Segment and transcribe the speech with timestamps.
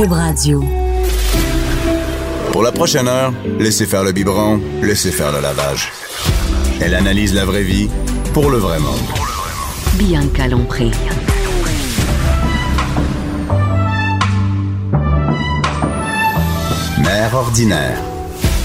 [0.00, 0.64] Cube Radio.
[2.52, 5.92] Pour la prochaine heure, laissez faire le biberon, laissez faire le lavage.
[6.80, 7.90] Elle analyse la vraie vie
[8.32, 8.98] pour le vrai monde.
[9.98, 10.90] Bianca Lompré.
[17.04, 18.09] Mère ordinaire.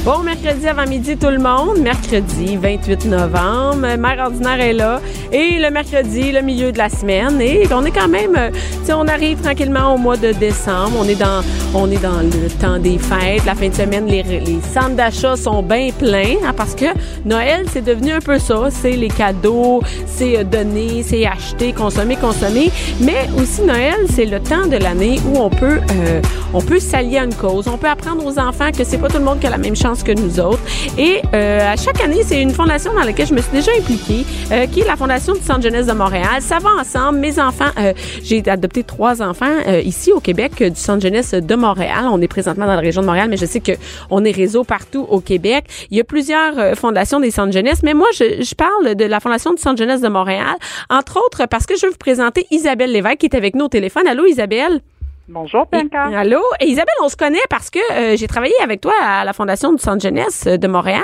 [0.06, 1.80] Bon mercredi avant midi tout le monde.
[1.80, 3.98] Mercredi 28 novembre.
[3.98, 5.02] Mère ordinaire est là.
[5.32, 7.42] Et le mercredi, le milieu de la semaine.
[7.42, 8.52] Et on est quand même, euh,
[8.86, 10.92] tu on arrive tranquillement au mois de décembre.
[11.00, 11.42] On est dans,
[11.74, 13.46] on est dans le temps des fêtes.
[13.48, 16.86] La fin de semaine, les, les centres d'achat sont bien pleins hein, parce que
[17.26, 18.68] Noël, c'est devenu un peu ça.
[18.70, 22.70] C'est les cadeaux, c'est euh, donner, c'est acheter, consommer, consommer.
[23.02, 26.22] Mais aussi Noël, c'est le temps de l'année où on peut, euh,
[26.54, 27.68] on peut s'allier à une cause.
[27.68, 29.76] On peut apprendre aux enfants que c'est pas tout le monde qui a la même
[29.76, 30.60] chance que nous autres.
[30.98, 34.26] Et euh, à chaque année, c'est une fondation dans laquelle je me suis déjà impliquée,
[34.52, 36.42] euh, qui est la Fondation du Centre Jeunesse de Montréal.
[36.42, 37.20] Ça va ensemble.
[37.20, 39.46] Mes enfants, euh, j'ai adopté trois enfants
[39.84, 42.06] ici au Québec du Centre Jeunesse de Montréal.
[42.10, 43.74] On est présentement dans la région de Montréal, mais je sais que
[44.10, 45.66] on est réseau partout au Québec.
[45.92, 49.20] Il y a plusieurs fondations des centres jeunesse, mais moi, je, je, parle de la
[49.20, 50.56] Fondation du Centre Jeunesse de Montréal,
[50.90, 53.70] entre autres parce que je veux vous présenter Isabelle Lévesque qui est avec nous au
[53.70, 54.08] téléphone.
[54.08, 54.82] Allô, Isabelle?
[55.28, 56.04] Bonjour, Bianca.
[56.04, 56.40] allô?
[56.60, 59.74] Et Isabelle, on se connaît parce que euh, j'ai travaillé avec toi à la Fondation
[59.74, 61.02] du Centre Jeunesse de Montréal.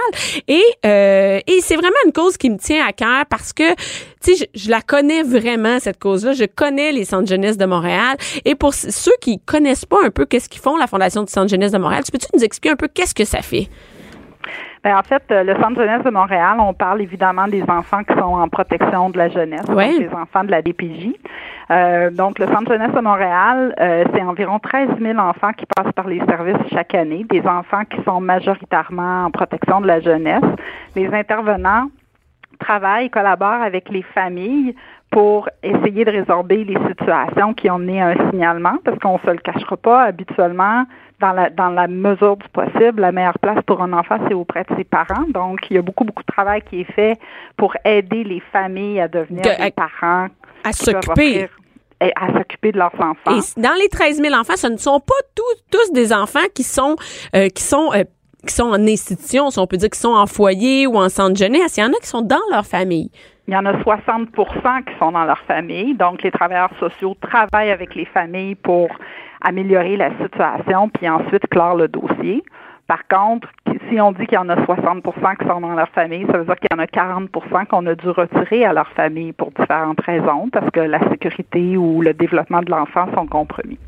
[0.47, 3.73] Et, euh, et c'est vraiment une cause qui me tient à cœur parce que,
[4.23, 6.33] tu sais, je, la connais vraiment, cette cause-là.
[6.33, 8.15] Je connais les Centres Jeunesse de Montréal.
[8.45, 11.49] Et pour ceux qui connaissent pas un peu qu'est-ce qu'ils font, la Fondation du Centre
[11.49, 13.69] Jeunesse de Montréal, tu peux-tu nous expliquer un peu qu'est-ce que ça fait?
[14.83, 18.13] Bien, en fait, euh, le Centre jeunesse de Montréal, on parle évidemment des enfants qui
[18.13, 21.13] sont en protection de la jeunesse, donc les enfants de la DPJ.
[21.69, 25.93] Euh, donc, le Centre jeunesse de Montréal, euh, c'est environ 13 000 enfants qui passent
[25.93, 30.43] par les services chaque année, des enfants qui sont majoritairement en protection de la jeunesse.
[30.95, 31.89] Les intervenants
[32.59, 34.75] travaillent, collaborent avec les familles
[35.11, 39.29] pour essayer de résorber les situations qui ont mené à un signalement, parce qu'on se
[39.29, 40.85] le cachera pas habituellement
[41.19, 44.63] dans la, dans la mesure du possible, la meilleure place pour un enfant, c'est auprès
[44.63, 45.25] de ses parents.
[45.29, 47.19] Donc, il y a beaucoup, beaucoup de travail qui est fait
[47.57, 50.27] pour aider les familles à devenir des parents.
[50.63, 51.49] À s'occuper
[52.15, 53.37] à s'occuper de leurs enfants.
[53.37, 56.63] Et dans les 13 000 enfants, ce ne sont pas tous, tous des enfants qui
[56.63, 56.95] sont
[57.35, 58.03] euh, qui sont euh,
[58.47, 61.37] qui sont en institution, si on peut dire qui sont en foyer ou en centre
[61.37, 61.77] jeunesse.
[61.77, 63.09] Il y en a qui sont dans leur famille.
[63.47, 65.95] Il y en a 60% qui sont dans leur famille.
[65.95, 68.89] Donc, les travailleurs sociaux travaillent avec les familles pour
[69.41, 72.43] améliorer la situation, puis ensuite clore le dossier.
[72.87, 73.47] Par contre,
[73.89, 76.45] si on dit qu'il y en a 60% qui sont dans leur famille, ça veut
[76.45, 80.01] dire qu'il y en a 40% qu'on a dû retirer à leur famille pour différentes
[80.01, 83.79] raisons, parce que la sécurité ou le développement de l'enfant sont compromis.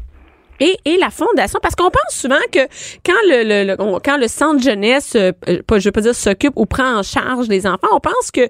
[0.64, 2.60] Et, et, la fondation, parce qu'on pense souvent que
[3.06, 7.04] quand le, quand le centre jeunesse, euh, je veux pas dire s'occupe ou prend en
[7.04, 8.48] charge les enfants, on pense que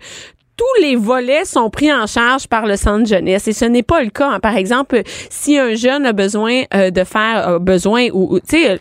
[0.56, 4.03] tous les volets sont pris en charge par le centre jeunesse et ce n'est pas
[4.03, 4.29] le cas.
[4.34, 4.40] Hein.
[4.40, 5.01] Par exemple,
[5.31, 8.80] si un jeune a besoin euh, de faire besoin ou, tu sais,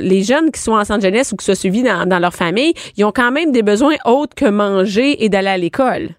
[0.00, 3.04] les jeunes qui sont en centre jeunesse ou qui soient suivis dans leur famille, ils
[3.04, 6.14] ont quand même des besoins autres que manger et d'aller à l'école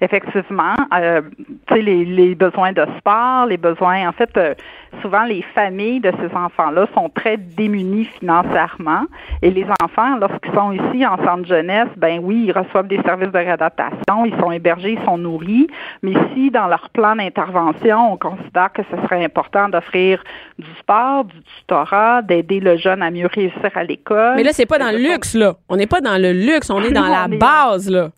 [0.00, 1.20] effectivement, euh,
[1.66, 4.54] tu sais, les, les, besoins de sport, les besoins, en fait, euh,
[5.02, 9.04] souvent les familles de ces enfants-là sont très démunis financièrement
[9.42, 13.30] et les enfants, lorsqu'ils sont ici en centre jeunesse, ben oui, ils reçoivent des services
[13.30, 15.66] de réadaptation, ils sont hébergés, ils sont nourris,
[16.02, 20.22] mais si dans leur plan d'intervention, on considère que ce serait important d'offrir
[20.58, 24.36] du sport, du tutorat, d'aider le jeune à mieux réussir à l'école.
[24.36, 25.54] Mais là, c'est pas dans le luxe, là.
[25.68, 28.10] On n'est pas dans le luxe, on est dans la base, là.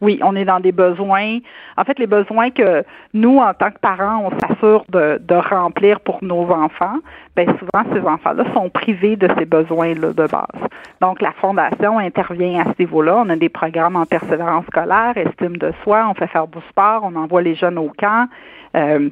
[0.00, 1.38] Oui, on est dans des besoins.
[1.76, 6.00] En fait, les besoins que nous, en tant que parents, on s'assure de, de, remplir
[6.00, 6.98] pour nos enfants,
[7.36, 10.68] bien souvent, ces enfants-là sont privés de ces besoins-là de base.
[11.00, 13.22] Donc, la Fondation intervient à ce niveau-là.
[13.24, 17.02] On a des programmes en persévérance scolaire, estime de soi, on fait faire du sport,
[17.02, 18.28] on envoie les jeunes au camp.
[18.76, 19.10] Euh,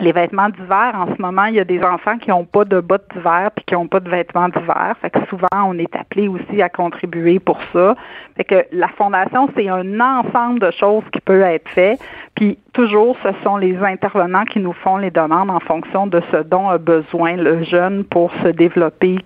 [0.00, 2.80] les vêtements d'hiver, en ce moment, il y a des enfants qui n'ont pas de
[2.80, 4.94] bottes d'hiver puis qui n'ont pas de vêtements d'hiver.
[5.00, 7.94] Fait que souvent, on est appelé aussi à contribuer pour ça.
[8.36, 11.98] Fait que la fondation, c'est un ensemble de choses qui peut être fait.
[12.34, 16.38] Puis toujours, ce sont les intervenants qui nous font les demandes en fonction de ce
[16.38, 19.18] dont a besoin le jeune pour se développer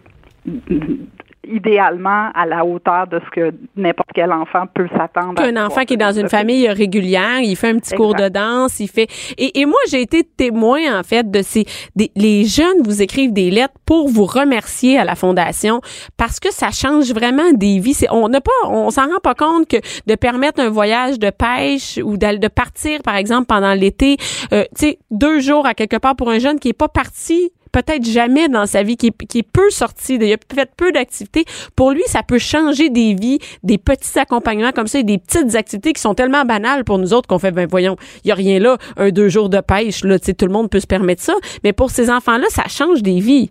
[1.49, 5.41] idéalement à la hauteur de ce que n'importe quel enfant peut s'attendre.
[5.43, 8.81] Un enfant qui est dans une famille régulière, il fait un petit cours de danse,
[8.81, 9.09] il fait.
[9.39, 11.65] Et, et moi, j'ai été témoin en fait de ces.
[11.97, 15.81] Des, les jeunes vous écrivent des lettres pour vous remercier à la fondation
[16.17, 17.95] parce que ça change vraiment des vies.
[17.95, 19.77] C'est, on n'a pas, on s'en rend pas compte que
[20.07, 24.17] de permettre un voyage de pêche ou de partir par exemple pendant l'été,
[24.53, 27.53] euh, tu sais, deux jours à quelque part pour un jeune qui est pas parti
[27.75, 31.45] peut-être jamais dans sa vie, qui est, peu sorti, il a fait peu d'activités,
[31.75, 35.57] pour lui, ça peut changer des vies, des petits accompagnements comme ça et des petites
[35.57, 38.37] activités qui sont tellement banales pour nous autres qu'on fait, ben voyons, il y a
[38.37, 40.87] rien là, un, deux jours de pêche, là, tu sais, tout le monde peut se
[40.87, 41.35] permettre ça.
[41.65, 43.51] Mais pour ces enfants-là, ça change des vies.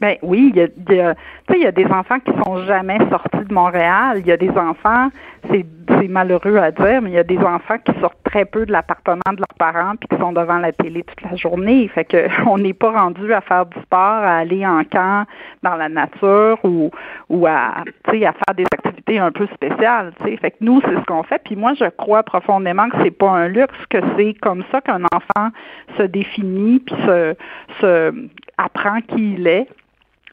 [0.00, 1.14] Ben oui, il y a
[1.50, 4.18] tu sais, il y a des enfants qui sont jamais sortis de Montréal.
[4.20, 5.08] Il y a des enfants,
[5.48, 5.66] c'est
[6.08, 9.32] malheureux à dire, mais il y a des enfants qui sortent très peu de l'appartement
[9.32, 11.88] de leurs parents puis qui sont devant la télé toute la journée.
[11.88, 15.26] Fait que on n'est pas rendu à faire du sport, à aller en camp
[15.62, 16.90] dans la nature ou
[17.28, 20.12] ou à tu sais à faire des activités un peu spéciales.
[20.20, 21.40] Tu sais, fait que nous c'est ce qu'on fait.
[21.44, 25.02] Puis moi je crois profondément que c'est pas un luxe, que c'est comme ça qu'un
[25.12, 25.50] enfant
[25.98, 27.34] se définit puis se
[27.80, 28.14] se
[28.58, 29.66] apprend qui il est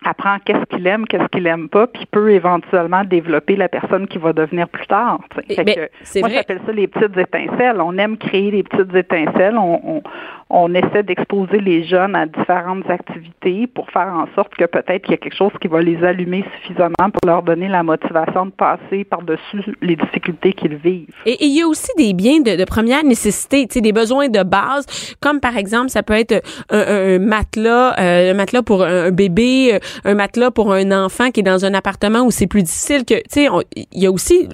[0.04, 4.18] apprend qu'est-ce qu'il aime, qu'est-ce qu'il aime pas, puis peut éventuellement développer la personne qui
[4.18, 5.20] va devenir plus tard.
[5.48, 7.82] Fait que, moi, j'appelle ça les petites étincelles.
[7.82, 9.58] On aime créer des petites étincelles.
[9.58, 10.04] On, on,
[10.50, 15.12] on essaie d'exposer les jeunes à différentes activités pour faire en sorte que peut-être qu'il
[15.12, 18.52] y a quelque chose qui va les allumer suffisamment pour leur donner la motivation de
[18.52, 21.08] passer par-dessus les difficultés qu'ils vivent.
[21.26, 24.86] Et, il y a aussi des biens de, de première nécessité, des besoins de base,
[25.20, 26.42] comme par exemple, ça peut être
[26.72, 31.42] un, matelas, euh, un matelas pour un bébé, euh, un matelas pour un enfant qui
[31.42, 34.48] est dans un appartement où c'est plus difficile que, tu sais, il y a aussi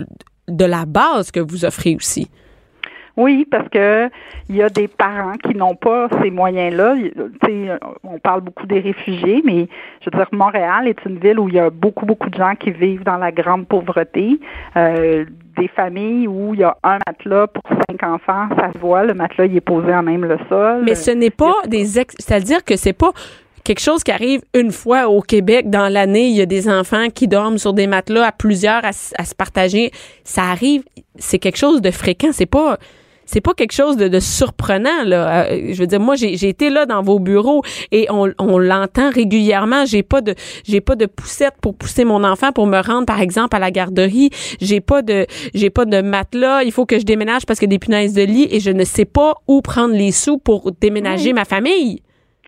[0.47, 2.29] de la base que vous offrez aussi.
[3.15, 4.09] Oui, parce que
[4.49, 6.95] il y a des parents qui n'ont pas ces moyens-là.
[8.03, 9.67] On parle beaucoup des réfugiés, mais
[10.01, 12.55] je veux dire, Montréal est une ville où il y a beaucoup, beaucoup de gens
[12.55, 14.39] qui vivent dans la grande pauvreté.
[14.75, 15.25] Euh,
[15.57, 19.13] des familles où il y a un matelas pour cinq enfants, ça se voit, le
[19.13, 20.81] matelas il est posé en même le sol.
[20.83, 23.11] Mais ce n'est pas des ex c'est-à-dire que c'est pas
[23.63, 26.27] quelque chose qui arrive une fois au Québec dans l'année.
[26.27, 29.35] Il y a des enfants qui dorment sur des matelas à plusieurs à, à se
[29.35, 29.91] partager.
[30.23, 30.83] Ça arrive,
[31.17, 32.29] c'est quelque chose de fréquent.
[32.31, 32.77] C'est pas
[33.33, 35.45] c'est pas quelque chose de, surprenant là.
[35.45, 39.09] Euh, je veux dire, moi j'ai été là dans vos bureaux et on, on l'entend
[39.09, 39.85] régulièrement.
[39.85, 43.21] J'ai pas de j'ai pas de poussette pour pousser mon enfant pour me rendre par
[43.21, 44.29] exemple à la garderie.
[44.61, 45.25] J'ai pas de
[45.55, 46.63] j'ai pas de matelas.
[46.63, 49.05] Il faut que je déménage parce que des punaises de lit et je ne sais
[49.05, 52.03] pas où prendre les sous pour déménager ma famille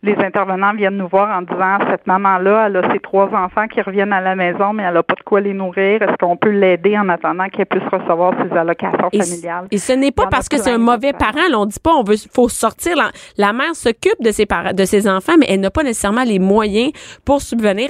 [0.05, 3.81] les intervenants viennent nous voir en disant cette maman-là, elle a ses trois enfants qui
[3.81, 6.01] reviennent à la maison, mais elle n'a pas de quoi les nourrir.
[6.01, 9.67] Est-ce qu'on peut l'aider en attendant qu'elle puisse recevoir ses allocations familiales?
[9.71, 11.49] Et ce n'est pas parce que c'est un mauvais parent.
[11.49, 12.95] Là, on dit pas on veut faut sortir.
[13.37, 16.39] La, mère s'occupe de ses parents, de ses enfants, mais elle n'a pas nécessairement les
[16.39, 16.91] moyens
[17.23, 17.89] pour subvenir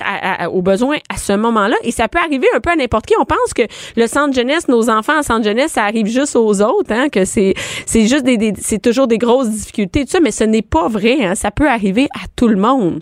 [0.52, 1.76] aux besoins à ce moment-là.
[1.84, 3.16] Et ça peut arriver un peu à n'importe qui.
[3.20, 3.64] On pense que
[3.98, 7.26] le centre jeunesse, nos enfants en centre jeunesse, ça arrive juste aux autres, hein, que
[7.26, 7.54] c'est
[7.86, 11.26] c'est juste des, c'est toujours des grosses difficultés, tout ça, mais ce n'est pas vrai.
[11.26, 11.36] Hein.
[11.36, 13.02] Ça peut arriver à tout le monde.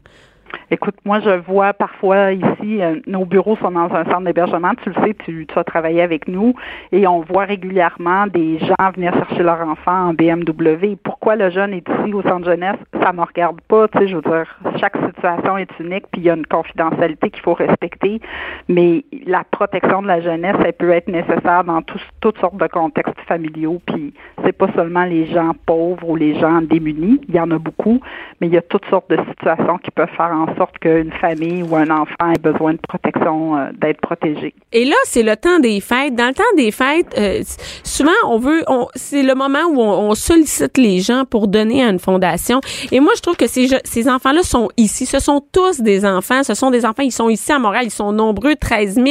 [0.73, 4.89] Écoute, moi, je vois parfois ici, euh, nos bureaux sont dans un centre d'hébergement, tu
[4.89, 6.55] le sais, tu, as travaillé avec nous,
[6.91, 10.95] et on voit régulièrement des gens venir chercher leur enfant en BMW.
[11.03, 12.77] Pourquoi le jeune est ici au centre jeunesse?
[13.03, 16.23] Ça me regarde pas, tu sais, je veux dire, chaque situation est unique, puis il
[16.23, 18.19] y a une confidentialité qu'il faut respecter,
[18.67, 23.19] mais la protection de la jeunesse, elle peut être nécessaire dans toutes sortes de contextes
[23.27, 24.11] familiaux, puis
[24.43, 28.01] c'est pas seulement les gens pauvres ou les gens démunis, il y en a beaucoup,
[28.41, 31.63] mais il y a toutes sortes de situations qui peuvent faire en sorte qu'une famille
[31.63, 34.54] ou un enfant ait besoin de protection, euh, d'être protégé.
[34.71, 36.15] Et là, c'est le temps des fêtes.
[36.15, 37.42] Dans le temps des fêtes, euh,
[37.83, 38.63] souvent, on veut,
[38.95, 42.62] c'est le moment où on, sollicite les gens pour donner à une fondation.
[42.92, 45.06] Et moi, je trouve que ces, ces enfants-là sont ici.
[45.06, 46.44] Ce sont tous des enfants.
[46.44, 47.04] Ce sont des enfants.
[47.04, 47.86] Ils sont ici à Montréal.
[47.86, 49.07] Ils sont nombreux, 13 000.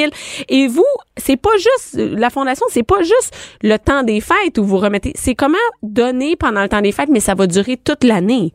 [0.49, 0.85] Et vous,
[1.17, 2.67] c'est pas juste la fondation.
[2.71, 5.13] C'est pas juste le temps des fêtes où vous remettez.
[5.17, 8.53] C'est comment donner pendant le temps des fêtes, mais ça va durer toute l'année.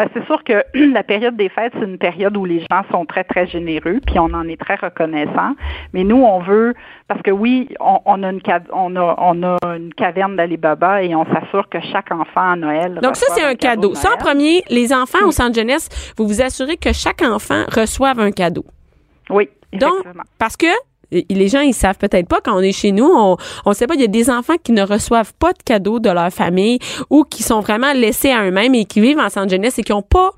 [0.00, 0.64] Ben, c'est sûr que
[0.94, 4.18] la période des fêtes, c'est une période où les gens sont très, très généreux, puis
[4.18, 5.54] on en est très reconnaissant.
[5.92, 6.72] Mais nous, on veut,
[7.06, 8.40] parce que oui, on, a, une,
[8.72, 12.98] on, a, on a une caverne d'Alibaba et on s'assure que chaque enfant à Noël.
[13.02, 13.94] Donc, ça, c'est un cadeau.
[13.94, 18.20] Ça, en premier, les enfants au centre jeunesse, vous vous assurez que chaque enfant reçoive
[18.20, 18.64] un cadeau.
[19.28, 19.50] Oui.
[19.74, 20.02] Donc,
[20.38, 20.66] parce que
[21.10, 23.94] les gens ils savent peut-être pas quand on est chez nous, on on sait pas
[23.94, 26.78] il y a des enfants qui ne reçoivent pas de cadeaux de leur famille
[27.10, 29.92] ou qui sont vraiment laissés à eux-mêmes et qui vivent en centre jeunesse et qui
[29.92, 30.30] ont pas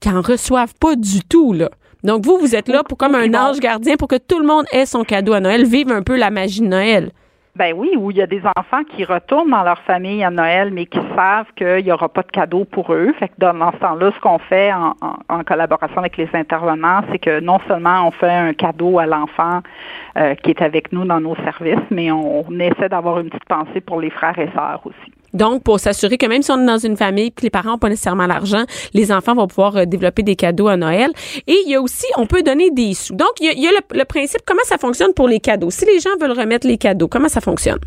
[0.00, 1.70] qui en reçoivent pas du tout là.
[2.02, 4.66] Donc vous vous êtes là pour comme un ange gardien pour que tout le monde
[4.72, 7.10] ait son cadeau à Noël, vive un peu la magie de Noël.
[7.56, 10.72] Ben oui, où il y a des enfants qui retournent dans leur famille à Noël,
[10.72, 13.12] mais qui savent qu'il n'y aura pas de cadeau pour eux.
[13.20, 17.38] Fait que dans ce temps-là, ce qu'on fait en, collaboration avec les intervenants, c'est que
[17.38, 19.60] non seulement on fait un cadeau à l'enfant
[20.16, 23.80] euh, qui est avec nous dans nos services, mais on essaie d'avoir une petite pensée
[23.80, 25.12] pour les frères et sœurs aussi.
[25.34, 27.78] Donc, pour s'assurer que même si on est dans une famille que les parents n'ont
[27.78, 28.64] pas nécessairement l'argent,
[28.94, 31.10] les enfants vont pouvoir euh, développer des cadeaux à Noël.
[31.46, 33.14] Et il y a aussi, on peut donner des sous.
[33.14, 35.70] Donc, il y a, le, principe, comment ça fonctionne pour les cadeaux?
[35.70, 37.78] Si les gens veulent remettre les cadeaux, comment ça fonctionne?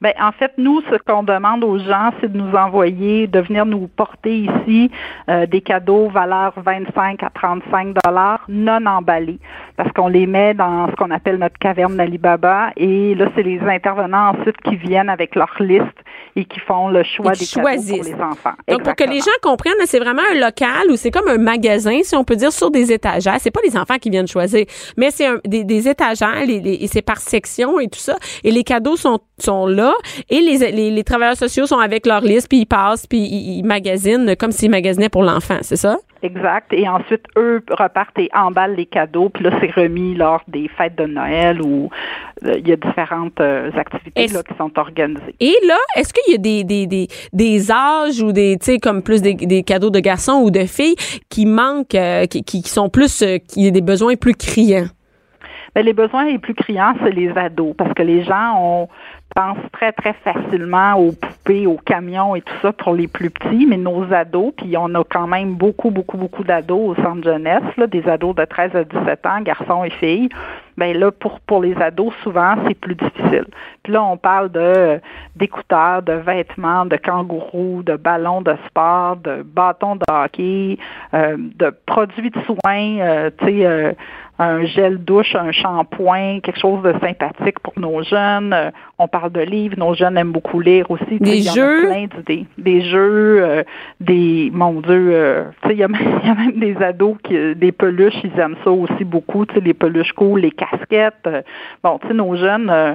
[0.00, 3.64] Bien, en fait, nous, ce qu'on demande aux gens, c'est de nous envoyer, de venir
[3.64, 4.90] nous porter ici
[5.30, 9.38] euh, des cadeaux valeur 25 à 35 dollars non emballés,
[9.76, 12.72] parce qu'on les met dans ce qu'on appelle notre caverne d'Alibaba.
[12.76, 16.04] Et là, c'est les intervenants ensuite qui viennent avec leur liste
[16.36, 18.50] et qui font le choix des cadeaux pour les enfants.
[18.68, 21.98] Donc, pour que les gens comprennent, c'est vraiment un local ou c'est comme un magasin,
[22.02, 23.36] si on peut dire, sur des étagères.
[23.40, 24.66] C'est pas les enfants qui viennent choisir,
[24.98, 28.16] mais c'est des, des étagères les- les- et c'est par section et tout ça.
[28.44, 29.94] Et les cadeaux sont, sont là
[30.28, 33.58] et les, les, les travailleurs sociaux sont avec leur liste, puis ils passent, puis ils,
[33.58, 35.96] ils magasinent comme s'ils magasinaient pour l'enfant, c'est ça?
[36.22, 36.72] Exact.
[36.72, 39.28] Et ensuite, eux repartent et emballent les cadeaux.
[39.28, 41.90] Puis là, c'est remis lors des fêtes de Noël où
[42.44, 45.34] euh, il y a différentes euh, activités là, qui sont organisées.
[45.40, 48.78] Et là, est-ce qu'il y a des, des, des, des âges ou des, tu sais,
[48.78, 50.96] comme plus des, des cadeaux de garçons ou de filles
[51.28, 54.86] qui manquent, euh, qui, qui sont plus, qui ont des besoins plus criants?
[55.74, 58.88] Mais les besoins les plus criants, c'est les ados, parce que les gens ont
[59.36, 63.66] pensent très, très facilement aux poupées, aux camions et tout ça pour les plus petits,
[63.66, 67.62] mais nos ados, puis on a quand même beaucoup, beaucoup, beaucoup d'ados au centre jeunesse,
[67.76, 70.30] là, des ados de 13 à 17 ans, garçons et filles.
[70.78, 73.46] Ben là, pour, pour les ados, souvent, c'est plus difficile.
[73.82, 75.00] Puis là, on parle de
[75.34, 80.78] d'écouteurs, de vêtements, de kangourous, de ballons de sport, de bâtons de hockey,
[81.14, 83.92] euh, de produits de soins, euh, tu sais, euh,
[84.38, 88.52] un gel douche, un shampoing, quelque chose de sympathique pour nos jeunes.
[88.52, 91.18] Euh, on parle de livres, nos jeunes aiment beaucoup lire aussi.
[91.20, 91.86] Des il y en a jeux?
[91.86, 92.46] plein d'idées.
[92.58, 93.62] Des jeux, euh,
[94.00, 96.76] des, mon Dieu, euh, tu sais, il y, a même- il y a même des
[96.82, 100.50] ados qui, des peluches, ils aiment ça aussi beaucoup, tu sais, les peluches cool, les
[100.50, 101.14] casquettes.
[101.26, 101.42] euh,
[101.82, 102.94] bon, tu sais, nos jeunes, euh,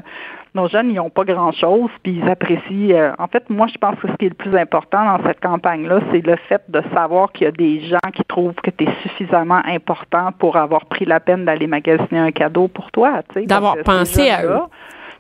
[0.54, 2.96] nos jeunes, ils n'ont pas grand-chose, puis ils apprécient.
[2.96, 5.40] euh, en fait, moi, je pense que ce qui est le plus important dans cette
[5.40, 8.84] campagne-là, c'est le fait de savoir qu'il y a des gens qui trouvent que tu
[8.84, 13.24] es suffisamment important pour avoir pris la peine d'aller magasiner un cadeau pour toi.
[13.30, 13.46] tu sais.
[13.46, 14.68] D'avoir pensé à jeunes-là,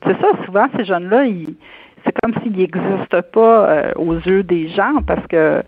[0.05, 1.55] C'est ça, souvent, ces jeunes-là, ils,
[2.03, 5.63] c'est comme s'ils n'existent pas euh, aux yeux des gens parce que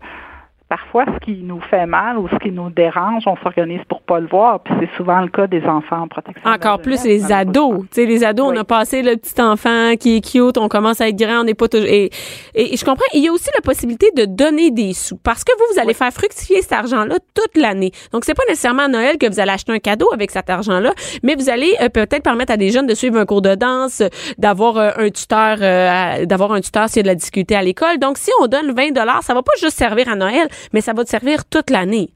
[0.78, 4.20] parfois, ce qui nous fait mal ou ce qui nous dérange, on s'organise pour pas
[4.20, 4.60] le voir.
[4.62, 6.50] Puis c'est souvent le cas des enfants en protection.
[6.50, 7.82] de Encore plus les ados.
[7.82, 8.56] Tu sais, les ados, Oui.
[8.58, 11.44] on a passé le petit enfant qui est cute, on commence à être grand, on
[11.44, 11.88] n'est pas toujours.
[11.88, 12.10] Et,
[12.56, 13.06] et, et je comprends.
[13.14, 15.94] Il y a aussi la possibilité de donner des sous parce que vous, vous allez
[15.94, 17.92] faire fructifier cet argent-là toute l'année.
[18.12, 20.92] Donc c'est pas nécessairement à Noël que vous allez acheter un cadeau avec cet argent-là,
[21.22, 24.02] mais vous allez euh, peut-être permettre à des jeunes de suivre un cours de danse,
[24.40, 27.62] d'avoir euh, un tuteur, euh, d'avoir un tuteur s'il y a de la difficulté à
[27.62, 28.00] l'école.
[28.00, 30.94] Donc si on donne 20 dollars, ça va pas juste servir à Noël, mais ça
[30.94, 32.10] va te servir toute l'année.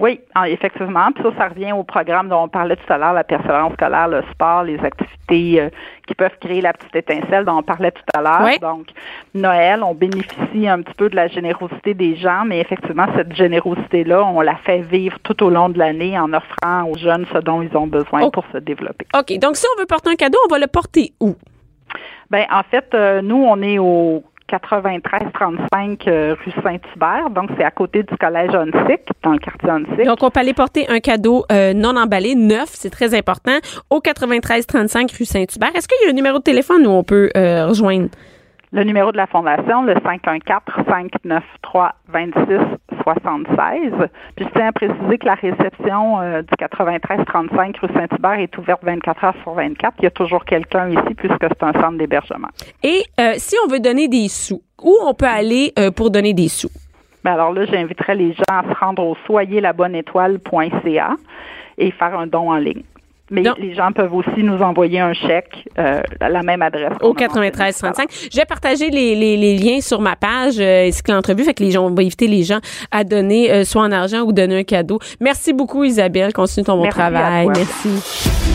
[0.00, 1.12] Oui, ah, effectivement.
[1.14, 4.08] Puis ça, ça revient au programme dont on parlait tout à l'heure, la persévérance scolaire,
[4.08, 5.68] le sport, les activités euh,
[6.08, 8.40] qui peuvent créer la petite étincelle dont on parlait tout à l'heure.
[8.42, 8.58] Oui.
[8.58, 8.88] Donc,
[9.34, 14.24] Noël, on bénéficie un petit peu de la générosité des gens, mais effectivement, cette générosité-là,
[14.24, 17.62] on la fait vivre tout au long de l'année en offrant aux jeunes ce dont
[17.62, 18.30] ils ont besoin Oh.
[18.32, 19.06] pour se développer.
[19.16, 19.38] OK.
[19.38, 21.36] Donc si on veut porter un cadeau, on va le porter où?
[22.30, 27.70] Ben, en fait, euh, nous, on est au 93-35 euh, rue Saint-Hubert, donc c'est à
[27.70, 30.04] côté du collège Onsic, dans le quartier Onsic.
[30.04, 33.58] Donc, on peut aller porter un cadeau euh, non emballé, neuf, c'est très important,
[33.90, 35.74] au 9335 rue Saint-Hubert.
[35.74, 38.08] Est-ce qu'il y a un numéro de téléphone où on peut euh, rejoindre?
[38.72, 39.94] Le numéro de la fondation, le
[43.04, 44.08] 514-593-2676.
[44.36, 48.82] Puis je tiens à préciser que la réception euh, du 93-35 rue Saint-Hubert est ouverte
[48.82, 49.94] 24 heures sur 24.
[49.98, 52.48] Il y a toujours quelqu'un ici puisque c'est un centre d'hébergement.
[52.82, 56.34] Et euh, si on veut donner des sous, où on peut aller euh, pour donner
[56.34, 56.70] des sous?
[57.24, 61.16] Mais alors là, j'inviterai les gens à se rendre au soyerlabonneétoile.ca
[61.78, 62.82] et faire un don en ligne.
[63.30, 66.92] Mais Donc- les gens peuvent aussi nous envoyer un chèque euh, à la même adresse.
[67.00, 68.08] Au qu'on a mentionnée tout à 9335.
[68.30, 71.42] Je vais partager les, les, les liens sur ma page euh, que l'entrevue.
[71.44, 72.58] Fait que les gens, on va inviter les gens
[72.90, 74.98] à donner euh, soit en argent ou donner un cadeau.
[75.20, 76.32] Merci beaucoup, Isabelle.
[76.34, 77.44] Continue ton bon Merci à travail.
[77.46, 77.52] toi.
[77.56, 77.88] Merci.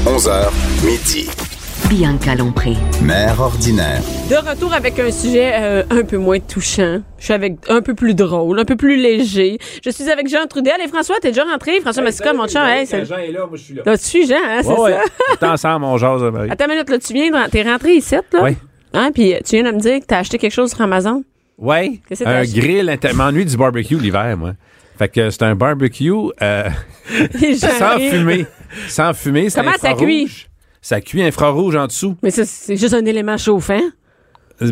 [0.06, 1.59] 11h, midi.
[1.90, 2.74] Bianca Lompré.
[3.02, 4.00] Mère ordinaire.
[4.30, 7.02] De retour avec un sujet euh, un peu moins touchant.
[7.18, 9.58] Je suis avec un peu plus drôle, un peu plus léger.
[9.84, 10.76] Je suis avec Jean Trudel.
[10.84, 11.82] Et François, t'es déjà rentré?
[11.82, 12.62] François Massica, mon chum.
[12.64, 13.08] Hey, salut.
[13.08, 13.82] Jean est là, moi je suis là.
[13.86, 14.92] Là, tu suis Jean, hein, c'est Ouais, ouais.
[14.94, 15.02] ça?
[15.42, 16.52] On est ensemble, on jase, Marie.
[16.52, 18.22] Attends une minute, là, tu viens, de- t'es rentré ici, là?
[18.44, 18.52] Oui.
[18.94, 21.24] Hein, puis tu viens de me dire que t'as acheté quelque chose sur Amazon?
[21.58, 22.00] Ouais.
[22.08, 24.52] Qu'est-ce que t'as Un grill, m'ennuie du barbecue l'hiver, moi.
[24.98, 26.70] Fait que c'est un barbecue euh,
[27.58, 28.46] sans fumée.
[28.88, 30.49] Sans fumée, c'est Comment ça cuit?
[30.82, 32.16] Ça cuit infrarouge en dessous.
[32.24, 33.82] Mais ça, c'est juste un élément chauffant.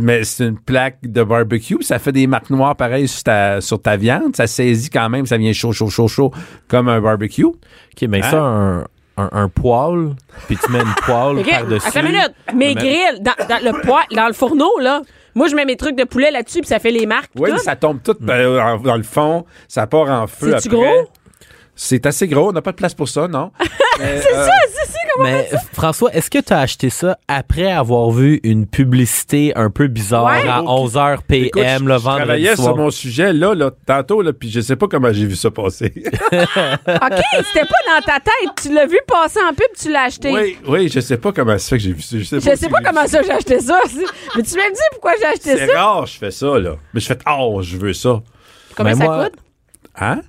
[0.01, 1.77] Mais c'est une plaque de barbecue.
[1.81, 4.35] Ça fait des marques noires pareilles sur ta, sur ta viande.
[4.35, 5.25] Ça saisit quand même.
[5.25, 6.31] Ça vient chaud, chaud, chaud, chaud,
[6.67, 7.45] comme un barbecue.
[7.45, 7.57] OK,
[8.09, 8.79] mais ça, un,
[9.15, 10.15] un, un poêle,
[10.47, 11.87] puis tu mets une poêle OK, par-dessus.
[11.87, 12.33] attends une minute.
[12.53, 15.01] Mes Mais- grilles, dans, dans le poêle, dans le fourneau, là,
[15.35, 17.31] moi, je mets mes trucs de poulet là-dessus, puis ça fait les marques.
[17.37, 17.57] Oui, tout.
[17.59, 19.45] ça tombe tout euh, dans le fond.
[19.69, 20.67] Ça part en feu après.
[20.69, 21.07] gros?
[21.75, 22.49] C'est assez gros.
[22.49, 23.51] On n'a pas de place pour ça, non?
[23.97, 28.11] c'est C'est ça, c'est ça, Mais François, est-ce que tu as acheté ça après avoir
[28.11, 30.47] vu une publicité un peu bizarre Ouais.
[30.47, 32.67] à 11h PM Écoute, je- le je vendredi travaillais soir?
[32.67, 35.49] sur mon sujet là, là tantôt, là, puis je sais pas comment j'ai vu ça
[35.51, 35.91] passer.
[36.01, 36.03] OK,
[36.83, 38.49] c'était pas dans ta tête.
[38.61, 40.31] Tu l'as vu passer en pub, tu l'as acheté.
[40.31, 42.17] oui, oui, je sais pas comment ça fait que j'ai vu ça.
[42.17, 43.79] Je sais Je sais pas comment ça j'ai acheté ça.
[44.35, 45.81] Mais tu m'as dit pourquoi j'ai acheté C'est ça?
[45.83, 46.75] rare, je fais ça, là.
[46.93, 48.21] Mais je fais, oh, je veux ça.
[48.75, 49.39] Combien Mais ça moi- coûte?
[49.99, 50.21] Hein?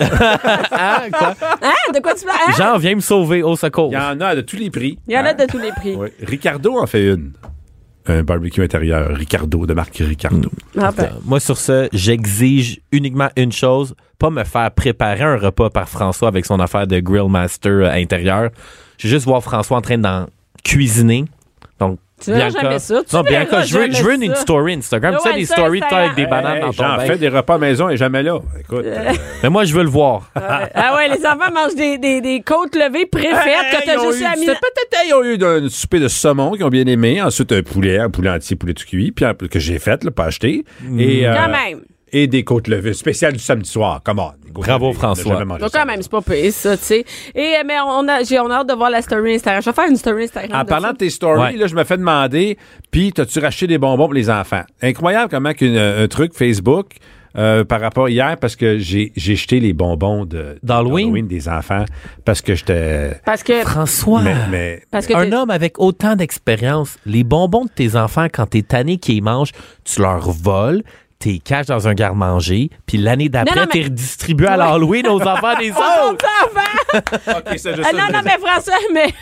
[0.00, 1.34] Ah, quoi?
[1.62, 1.92] Hein?
[1.94, 2.38] De quoi tu parles?
[2.48, 2.52] Hein?
[2.56, 3.88] Jean, viens me sauver au secours.
[3.90, 4.98] Il y en a de tous les prix.
[5.06, 5.34] Il y en a Hein?
[5.34, 5.96] de tous les prix.
[6.22, 7.32] Ricardo en fait une.
[8.08, 9.10] Un barbecue intérieur.
[9.16, 10.48] Ricardo, de marque Ricardo.
[10.80, 11.10] Ah ben.
[11.24, 16.28] Moi, sur ce, j'exige uniquement une chose, pas me faire préparer un repas par François
[16.28, 18.50] avec son affaire de Grill Master euh, intérieur.
[18.98, 20.26] Je veux juste voir François en train d'en
[20.62, 21.24] cuisiner.
[21.80, 23.02] Donc, Tu verras jamais ça.
[23.08, 25.16] Tu non, Bianca, je veux, je veux une story Instagram.
[25.22, 27.54] tu sais, des stories de avec des bananes Hey, dans ton J'en fais des repas
[27.56, 28.38] à maison et jamais là.
[28.58, 28.84] Écoute.
[28.86, 30.30] euh, Mais moi, je veux le voir.
[30.34, 34.22] Ah ouais, les enfants mangent des, des, des côtes levées préfaites Hey, que t'as juste
[34.24, 37.20] à peut-être ils ont eu un souper de saumon qu'ils ont bien aimé.
[37.20, 40.10] Ensuite, un poulet, un poulet entier, poulet tout cuit, puis un- que j'ai fait, là,
[40.10, 40.64] pas acheté.
[40.98, 41.80] Et, euh, Quand même.
[42.12, 44.00] Et des côtes levées spéciales du samedi soir.
[44.04, 44.30] Come on.
[44.52, 44.98] Bravo, levées.
[44.98, 45.44] François.
[45.58, 47.04] Donc quand même, c'est pas pire, ça, tu sais.
[47.34, 49.60] Et euh, mais on a, j'ai on a hâte de voir la story Instagram.
[49.60, 50.60] Je vais faire une story Instagram.
[50.60, 50.92] En de parlant ça.
[50.92, 51.56] de tes stories, Ouais.
[51.56, 52.56] là, je me fais demander,
[52.92, 54.62] puis t'as-tu racheté des bonbons pour les enfants?
[54.82, 56.92] Incroyable comment qu'une- un truc Facebook
[57.36, 61.26] euh, par rapport hier, parce que j'ai j'ai jeté les bonbons de D'Halloween?
[61.26, 61.84] des enfants,
[62.24, 63.20] parce que j'étais...
[63.26, 64.22] Parce que François.
[64.22, 68.28] Mais, mais parce que Un t'es- homme avec autant d'expérience, les bonbons de tes enfants,
[68.32, 69.52] quand t'es tanné qu'ils mangent,
[69.84, 70.82] tu leur voles,
[71.18, 75.56] t'es caches dans un garde-manger, puis l'année d'après, mais- t'es redistribué à l'Halloween aux enfants
[75.58, 76.26] des Oh, autres.
[76.44, 77.38] enfant!
[77.52, 79.12] OK, ça, je Ah, sais, non, non, mais François, mais.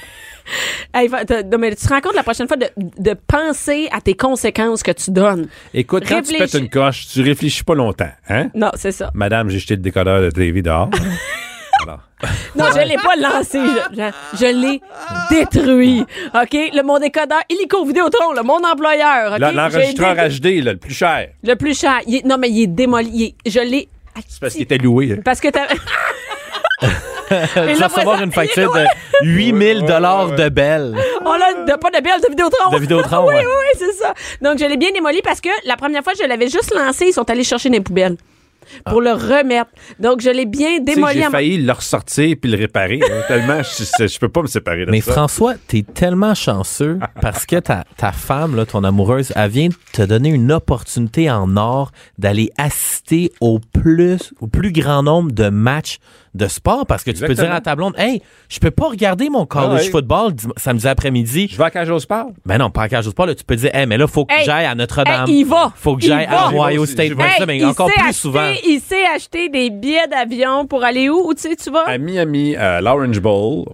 [0.92, 4.12] Hey, non, mais tu te rends compte la prochaine fois de, de penser à tes
[4.14, 5.46] conséquences que tu donnes.
[5.72, 8.48] Écoute, quand tu pètes une coche, tu réfléchis pas longtemps, hein?
[8.54, 9.10] Non, c'est ça.
[9.14, 10.90] Madame, j'ai jeté le décodeur de TV dehors.
[12.56, 13.58] Non, je l'ai pas lancé.
[13.58, 14.80] Je, je- je l'ai
[15.30, 16.00] détruit.
[16.34, 16.52] OK?
[16.52, 19.32] Le, mon décodeur illico Vidéotron, le, mon employeur.
[19.34, 19.38] OK?
[19.38, 22.00] là, J'ai L'enregistreur HD, là, le plus cher, Le plus cher.
[22.06, 23.10] Il est- non, mais il est démoli.
[23.12, 23.88] Il est- je l'ai.
[24.28, 25.12] c'est parce qu'il était loué.
[25.18, 25.22] hein.
[25.24, 25.66] Parce que t'as.
[27.28, 28.84] Tu vas recevoir une facture de
[29.22, 30.94] 8000 dollars de belle.
[31.24, 32.70] On a de, pas de belle de Vidéotron.
[32.70, 33.40] De Vidéotron, oui, ouais.
[33.40, 34.14] oui, oui, c'est ça.
[34.42, 37.06] Donc, je l'ai bien démoli parce que la première fois, je l'avais juste lancé.
[37.08, 38.16] Ils sont allés chercher des poubelles
[38.86, 39.70] pour le remettre.
[40.00, 41.14] Donc, je l'ai bien démoli.
[41.22, 43.00] J'ai failli le ressortir puis le réparer.
[43.02, 45.12] hein, tellement, je, je peux pas me séparer de Mais ça.
[45.12, 49.74] François, t'es tellement chanceux parce que ta, ta femme, là, ton amoureuse, elle vient de
[49.92, 55.48] te donner une opportunité en or d'aller assister au plus, au plus grand nombre de
[55.48, 55.98] matchs
[56.34, 59.30] de sport parce que tu peux dire à ta blonde, hey, je peux pas regarder
[59.30, 59.90] mon college Ah ouais.
[59.90, 61.48] football samedi après-midi.
[61.50, 62.30] Je vais à Cage au Sport.
[62.44, 64.24] Ben non, pas à cage au sport, là, tu peux dire, hey, mais là, faut
[64.24, 65.28] que Hey, j'aille à Notre-Dame.
[65.28, 65.72] hey, il va.
[65.76, 66.50] Faut que Il j'aille à.
[66.52, 67.12] Ohio State.
[67.14, 68.52] Ben, ça, mais il encore sait plus acheter- souvent.
[68.66, 71.28] Il sait acheter des billets d'avion pour aller où?
[71.28, 71.84] Où tu sais, tu vas?
[71.86, 73.66] À Miami, à l'Orange Bowl,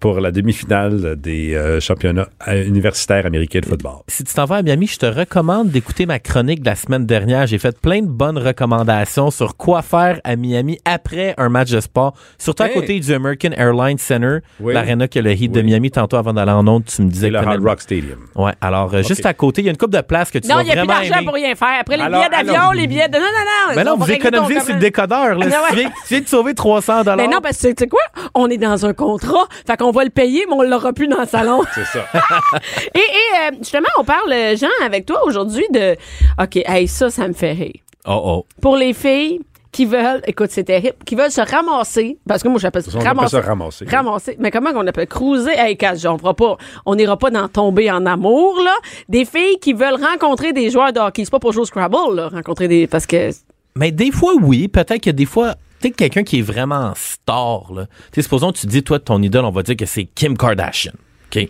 [0.00, 3.96] pour la demi-finale des euh, championnats euh, universitaires américains de football.
[4.06, 7.04] si tu t'en vas à Miami, je te recommande d'écouter ma chronique de la semaine
[7.06, 7.46] dernière.
[7.46, 11.80] J'ai fait plein de bonnes recommandations sur quoi faire à Miami après un match de
[11.80, 12.14] sport.
[12.38, 12.74] Surtout à Hey.
[12.74, 14.74] côté du American Airlines Center, Oui.
[14.74, 15.66] l'aréna qui a le Heat de Oui.
[15.66, 15.90] Miami.
[15.90, 18.18] Tantôt, avant d'aller en onde, tu me disais C'est le que Hard Rock Stadium.
[18.36, 20.48] Ouais, alors euh, juste à côté, il y a une coupe de place que tu
[20.48, 21.68] non, vas il n'y a plus vraiment d'argent pour rien faire.
[21.80, 23.14] Après les Alors, billets d'avion, alors- les billets de.
[23.16, 23.74] Non, non, non.
[23.76, 25.34] Mais on non, vous économisez sur le décodeur.
[25.34, 25.46] Là.
[25.50, 25.68] Ah ouais.
[25.70, 27.16] Tu, viens, tu viens de sauver 300 dollars.
[27.16, 28.00] Mais non, parce que tu sais quoi?
[28.34, 29.46] On est dans un contrat.
[29.66, 31.62] Fait qu'on va le payer, mais on l'aura plus dans le salon.
[31.74, 32.04] C'est ça.
[32.94, 35.96] et et euh, justement, on parle, euh, Jean, avec toi aujourd'hui de.
[36.42, 37.80] OK, hey, ça, ça me fait rire.
[38.06, 38.46] Oh, oh.
[38.60, 39.40] Pour les filles
[39.72, 43.00] qui veulent, écoute, c'est terrible, qui veulent se ramasser, parce que moi, j'appelle ça On
[43.00, 43.84] ramasser.
[43.86, 44.36] Ramasser.
[44.38, 45.06] Mais comment qu'on appelle?
[45.06, 45.52] Cruiser?
[45.56, 48.74] Hey, Cass, on fera pas, on n'ira pas dans tomber en amour, là.
[49.08, 51.24] Des filles qui veulent rencontrer des joueurs de hockey.
[51.24, 53.30] C'est pas pour jouer au Scrabble, là, rencontrer des, parce que,
[53.76, 54.68] Mais des fois, oui.
[54.68, 57.86] Peut-être que des fois, tu quelqu'un qui est vraiment star, là.
[57.86, 60.36] Tu sais, supposons que tu dis, toi, ton idole, on va dire que c'est Kim
[60.36, 60.92] Kardashian.
[61.30, 61.48] OK?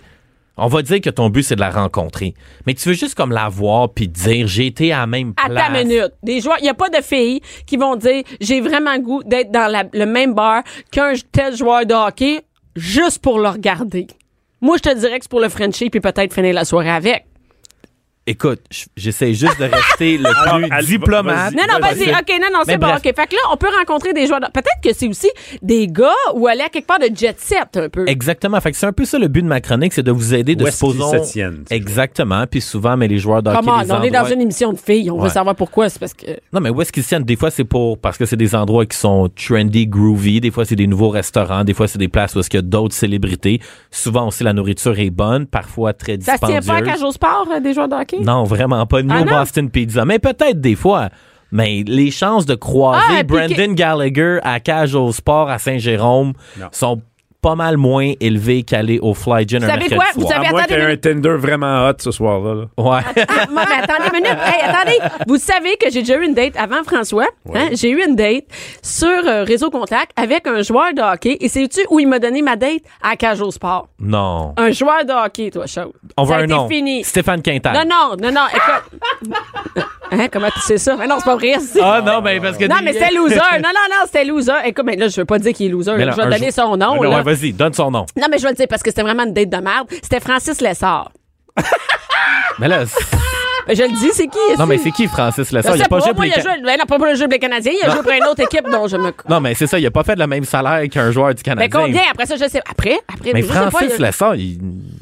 [0.60, 2.34] On va dire que ton but, c'est de la rencontrer.
[2.66, 5.48] Mais tu veux juste comme la voir puis dire, j'ai été à la même à
[5.48, 5.66] place.
[5.66, 6.12] ta minute.
[6.24, 9.22] Des joueurs, il y a pas de filles qui vont dire, j'ai vraiment le goût
[9.22, 12.40] d'être dans la- le même bar qu'un tel joueur de hockey
[12.74, 14.08] juste pour le regarder.
[14.60, 17.24] Moi, je te dirais que c'est pour le Frenchie puis peut-être finir la soirée avec.
[18.30, 18.60] Écoute,
[18.94, 21.54] j'essaie juste de rester le Alors, plus allez, diplomate.
[21.54, 22.10] Non, non, Vas-y.
[22.10, 22.88] OK, non, non, c'est bon.
[22.88, 22.98] bref.
[22.98, 24.40] OK, fait que là, on peut rencontrer des joueurs.
[24.40, 25.28] de- Peut-être que c'est aussi
[25.62, 28.06] des gars ou aller à quelque part de jet set un peu.
[28.06, 28.60] Exactement.
[28.60, 30.56] Fait que c'est un peu ça le but de ma chronique, c'est de vous aider
[30.56, 31.24] de Où est-ce qu'ils supposons.
[31.24, 32.44] se tiennent, Exactement.
[32.46, 33.80] Puis souvent, mais les joueurs de hockey, Comment?
[33.80, 35.10] les On est dans une émission de filles.
[35.10, 35.88] On veut savoir pourquoi.
[35.88, 36.26] C'est parce que.
[36.52, 37.24] Non, mais où est-ce qu'ils se tiennent?
[37.24, 40.40] Des fois, c'est pour parce que c'est des endroits qui sont trendy, groovy.
[40.42, 41.64] Des fois, c'est des nouveaux restaurants.
[41.64, 43.60] Des fois, c'est des places où est-ce qu'il y a d'autres célébrités.
[43.90, 46.66] Souvent aussi, la nourriture est bonne, parfois très Ça se tient dispendieuse.
[46.66, 48.17] pas à cage au sport, euh, des joueurs de hockey?
[48.22, 49.02] Non, vraiment pas.
[49.02, 49.24] New Ah?
[49.24, 50.04] Boston Pizza.
[50.04, 51.08] Mais peut-être des fois.
[51.50, 56.34] Mais les chances de croiser Ah, Brandon Gallagher à Cage au Sport à Saint-Jérôme
[56.72, 57.00] sont
[57.40, 60.04] pas mal moins élevé qu'aller au Fly Gin un savez quoi?
[60.14, 62.54] Vous savez- À moins attendez qu'il y ait une un Tinder vraiment hot ce soir-là.
[62.54, 62.64] là.
[62.76, 63.00] Ouais.
[63.28, 64.38] Ah, moi, mais attendez une minute.
[64.44, 64.98] Hey, attendez.
[65.26, 67.28] Vous savez que j'ai déjà eu une date avant François.
[67.54, 67.68] hein?
[67.72, 68.44] J'ai eu une date
[68.82, 71.36] sur euh, Réseau Contact avec un joueur de hockey.
[71.40, 72.82] Et sais-tu où il m'a donné ma date?
[73.02, 73.88] À Cage au Sport.
[74.00, 74.54] non.
[74.56, 75.92] Un joueur de hockey, toi, Charles.
[76.16, 76.68] On veut Ça a un été nom.
[76.68, 77.04] fini.
[77.04, 77.74] Stéphane Quintal.
[77.74, 78.46] Non, non, non, non.
[78.52, 79.34] Écoute.
[80.10, 80.96] hein, comment tu sais ça?
[80.96, 81.54] Mais non, c'est pas vrai.
[81.82, 82.64] Ah non, mais parce que.
[82.64, 83.36] Non, mais c'était loser.
[83.36, 84.52] Non, non, non, c'était loser.
[84.66, 85.92] Écoute, mais là, je veux pas dire qu'il est loser.
[85.96, 86.12] Mais là.
[86.16, 86.98] je vais donner son nom.
[86.98, 87.22] Ouais, là.
[87.22, 88.06] vas-y, donne son nom.
[88.16, 89.86] Non, mais je vais le dire parce que c'était vraiment une date de merde.
[90.02, 91.12] C'était Francis Lessard.
[92.58, 92.84] Mais là,
[93.66, 94.38] Ben, Je le dis, c'est qui?
[94.58, 95.76] non, mais c'est qui Francis Lessard?
[95.76, 97.38] Il sais a pas pas, joué pour les ben non, pas pour le jeu des
[97.38, 99.12] Canadiens, il a joué pour une autre équipe dont je me.
[99.28, 101.68] Non, mais c'est ça, il a pas fait le même salaire qu'un joueur du Mais
[101.68, 101.80] Canadien.
[101.80, 102.02] combien?
[102.10, 102.62] Après ça, je sais.
[102.68, 102.98] Après?
[103.12, 104.58] Après, Mais pas, Francis il, Lessard, il.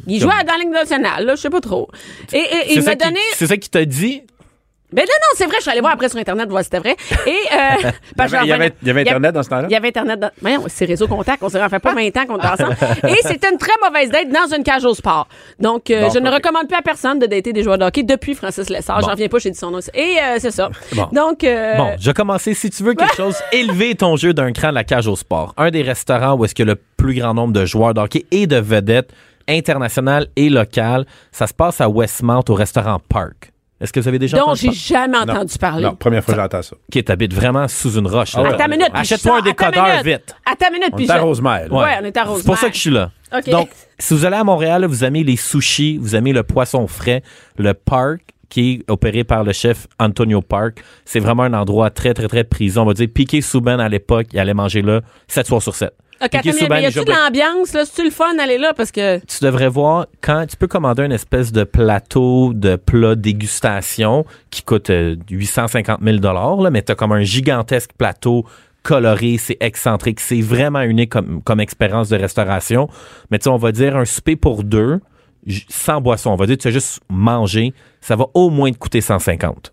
[0.09, 1.88] il jouait dans la Ligue nationale, là, je sais pas trop.
[2.33, 3.21] Et, il m'a donné.
[3.35, 4.23] C'est ça qui t'a dit?
[4.97, 6.79] Ben non, non, c'est vrai, je suis allée voir après sur Internet, voir si c'était
[6.79, 6.97] vrai.
[7.27, 9.67] Et, euh, parce que Il y avait, il y avait Internet dans ce temps-là?
[9.69, 10.31] Il y avait Internet dans.
[10.41, 11.43] Voyons, c'est réseau contact.
[11.43, 12.75] On s'est fait pas 20 ans qu'on est ensemble.
[13.07, 15.29] Et c'était une très mauvaise date dans une cage au sport.
[15.61, 18.05] Donc, euh, Bon, je ne recommande plus à personne de dater des joueurs de hockey
[18.05, 19.01] depuis Francis Lessard.
[19.01, 19.07] Bon.
[19.07, 19.81] J'en reviens pas, j'ai dit son nom.
[19.93, 20.71] Et euh, c'est ça.
[20.95, 21.09] Bon.
[21.13, 22.55] Donc, euh, Bon, je vais commencer.
[22.55, 25.53] Si tu veux quelque chose, élever ton jeu d'un cran de la cage au sport.
[25.59, 28.01] Un des restaurants où est-ce qu'il y a le plus grand nombre de joueurs de
[28.01, 29.11] hockey et de vedettes
[29.47, 33.53] internationales et locales, ça se passe à Westmount au restaurant Park.
[33.81, 34.79] Est-ce que vous avez déjà dont entendu j'ai parler?
[34.79, 35.33] jamais Non.
[35.35, 35.83] entendu parler.
[35.85, 36.77] Non, première fois que j'entends ça.
[36.91, 38.35] Qui t'habite vraiment sous une roche.
[38.35, 38.41] là.
[38.45, 38.55] Ah ouais.
[38.55, 38.89] Attends une minute.
[39.05, 40.05] je un décodeur minute.
[40.07, 40.35] vite.
[40.47, 40.89] Attends une minute.
[40.93, 41.73] On puis est à Rosemère.
[41.73, 42.59] Ouais, on est à C'est pour Rosemère.
[42.59, 43.11] ça que je suis là.
[43.37, 43.51] OK.
[43.51, 46.87] Donc, si vous allez à Montréal, là, vous aimez les sushis, vous aimez le poisson
[46.87, 47.23] frais,
[47.59, 52.15] le park qui est opéré par le chef Antonio Park, c'est vraiment un endroit très,
[52.15, 52.79] très, très prisé.
[52.79, 55.91] On va dire, Piqué Souben à l'époque, il allait manger là 7 soirs sur 7.
[56.23, 57.85] OK, attends, mais y a-tu de l'ambiance, là?
[57.85, 58.73] C'est-tu le fun d'aller là?
[58.75, 59.19] Parce que.
[59.19, 64.63] tu devrais voir quand tu peux commander une espèce de plateau de plat dégustation qui
[64.63, 68.47] coûte euh, 850 000 là, mais tu as comme un gigantesque plateau
[68.83, 72.89] coloré, c'est excentrique, c'est vraiment unique comme, comme expérience de restauration.
[73.31, 75.01] Mais tu sais, on va dire un souper pour deux,
[75.69, 76.31] sans boisson.
[76.31, 79.73] On va dire tu as juste manger, ça va au moins te coûter 150.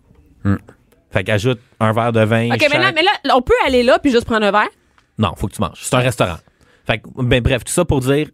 [1.10, 2.48] Fait qu'ajoute un verre de vin.
[2.52, 4.68] OK, mais là, mais là, on peut aller là puis juste prendre un verre?
[5.18, 5.78] Non, faut que tu manges.
[5.80, 6.36] C'est un restaurant.
[6.86, 8.28] Fait que, ben bref, tout ça pour dire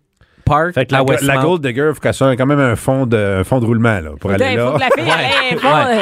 [0.45, 1.43] Park Fait que à la, la.
[1.43, 4.01] Gold Digger, il faut qu'elle soit quand même un fond de, un fond de roulement
[4.01, 4.67] là, pour aller Ben, Il là.
[4.73, 5.11] faut que la fille Ouais.
[5.13, 5.59] aille.
[5.59, 6.01] faut- Ouais.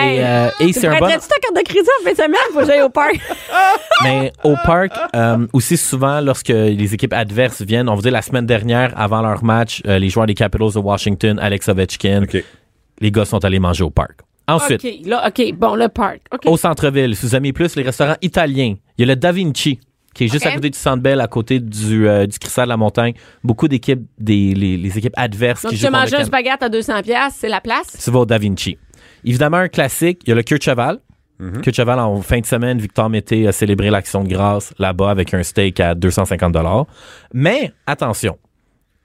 [0.00, 0.98] Hey, Et, euh, et c'est un bon.
[1.06, 2.40] prêterais-tu ta carte de crédit en fin de semaine?
[2.52, 3.14] Faut que j'aille au parc?
[4.02, 8.22] Mais au parc, euh, aussi souvent, lorsque les équipes adverses viennent, on vous dit la
[8.22, 12.24] semaine dernière, avant leur match, euh, les joueurs des Capitals de Washington, Alex Ovechkin,
[13.00, 14.20] les gars sont allés manger au parc.
[14.48, 16.20] Ensuite, OK, là, OK, bon, le parc.
[16.46, 19.78] Au centre-ville, si vous aimez plus les restaurants italiens, il y a le Da Vinci,
[20.18, 22.70] qui est juste à côté du Centre Bell, à côté du, euh, du Cristal de
[22.70, 23.14] la Montagne.
[23.44, 27.02] Beaucoup d'équipes, des, les, les équipes adverses Donc, qui jouent le un spaghette à 200$,
[27.04, 27.96] piastres, c'est la place?
[28.02, 28.76] tu vas au Da Vinci.
[29.24, 30.98] Évidemment, un classique, il y a le queue de cheval.
[31.38, 35.08] Queue de cheval, en fin de semaine, Victor Mété a célébré l'action de grâce là-bas
[35.10, 36.56] avec un steak à 250
[37.32, 38.38] Mais, attention,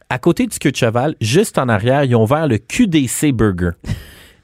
[0.09, 3.71] à côté du queue de cheval, juste en arrière, ils ont ouvert le QDC Burger.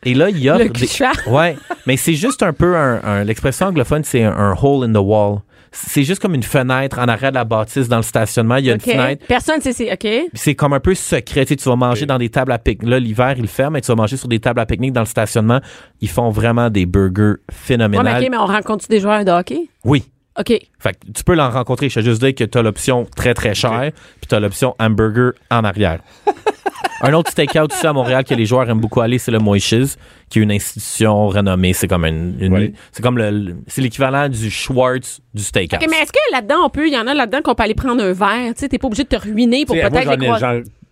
[0.04, 1.16] Et là, il y a Le cul de cheval?
[1.26, 4.94] Ouais, mais c'est juste un peu un, un- l'expression anglophone, c'est un, un hole in
[4.94, 5.40] the wall.
[5.72, 8.56] C'est juste comme une fenêtre en arrière de la bâtisse dans le stationnement.
[8.58, 9.26] Il y a une fenêtre.
[9.28, 9.92] Personne sait c'est.
[9.92, 10.00] OK.
[10.00, 11.46] Puis c'est comme un peu secret.
[11.46, 12.90] Tu, sais, tu vas manger dans des tables à pique-nique.
[12.90, 15.02] Là, l'hiver, ils le ferment, mais tu vas manger sur des tables à pique-nique dans
[15.02, 15.60] le stationnement.
[16.02, 18.24] Ils font vraiment des burgers Ouais, mais phénoménales.
[18.24, 19.70] OK, mais on rencontre-tu des joueurs de hockey?
[19.84, 20.04] Oui.
[20.40, 20.48] OK.
[20.80, 21.90] Fait que tu peux l'en rencontrer.
[21.90, 24.76] Je te juste dire que tu as l'option très, très chère, puis tu as l'option
[24.80, 26.00] hamburger en arrière.
[27.02, 29.96] un autre steakhouse aussi à Montréal que les joueurs aiment beaucoup aller, c'est le Moishes,
[30.30, 31.74] qui est une institution renommée.
[31.74, 32.74] C'est comme une, une- Oui.
[32.92, 35.80] c'est comme le, c'est l'équivalent du Schwartz du steakhouse.
[35.82, 37.74] OK, mais est-ce que là-dedans, on peut, il y en a là-dedans qu'on peut aller
[37.76, 38.54] prendre un verre?
[38.54, 40.28] Tu sais, t'es pas obligé de te ruiner pour peut-être les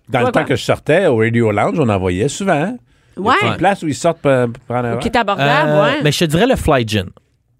[0.09, 0.43] dans Ouais, le temps quoi?
[0.45, 2.77] que je sortais au Radio Lounge, on en voyait souvent.
[3.17, 3.33] Ouais.
[3.41, 5.21] Il y a une place où ils sortent pour, pour prendre un Qui est verre.
[5.23, 5.99] abordable, Euh, ouais.
[6.03, 7.07] Mais je te dirais le Fly Gin.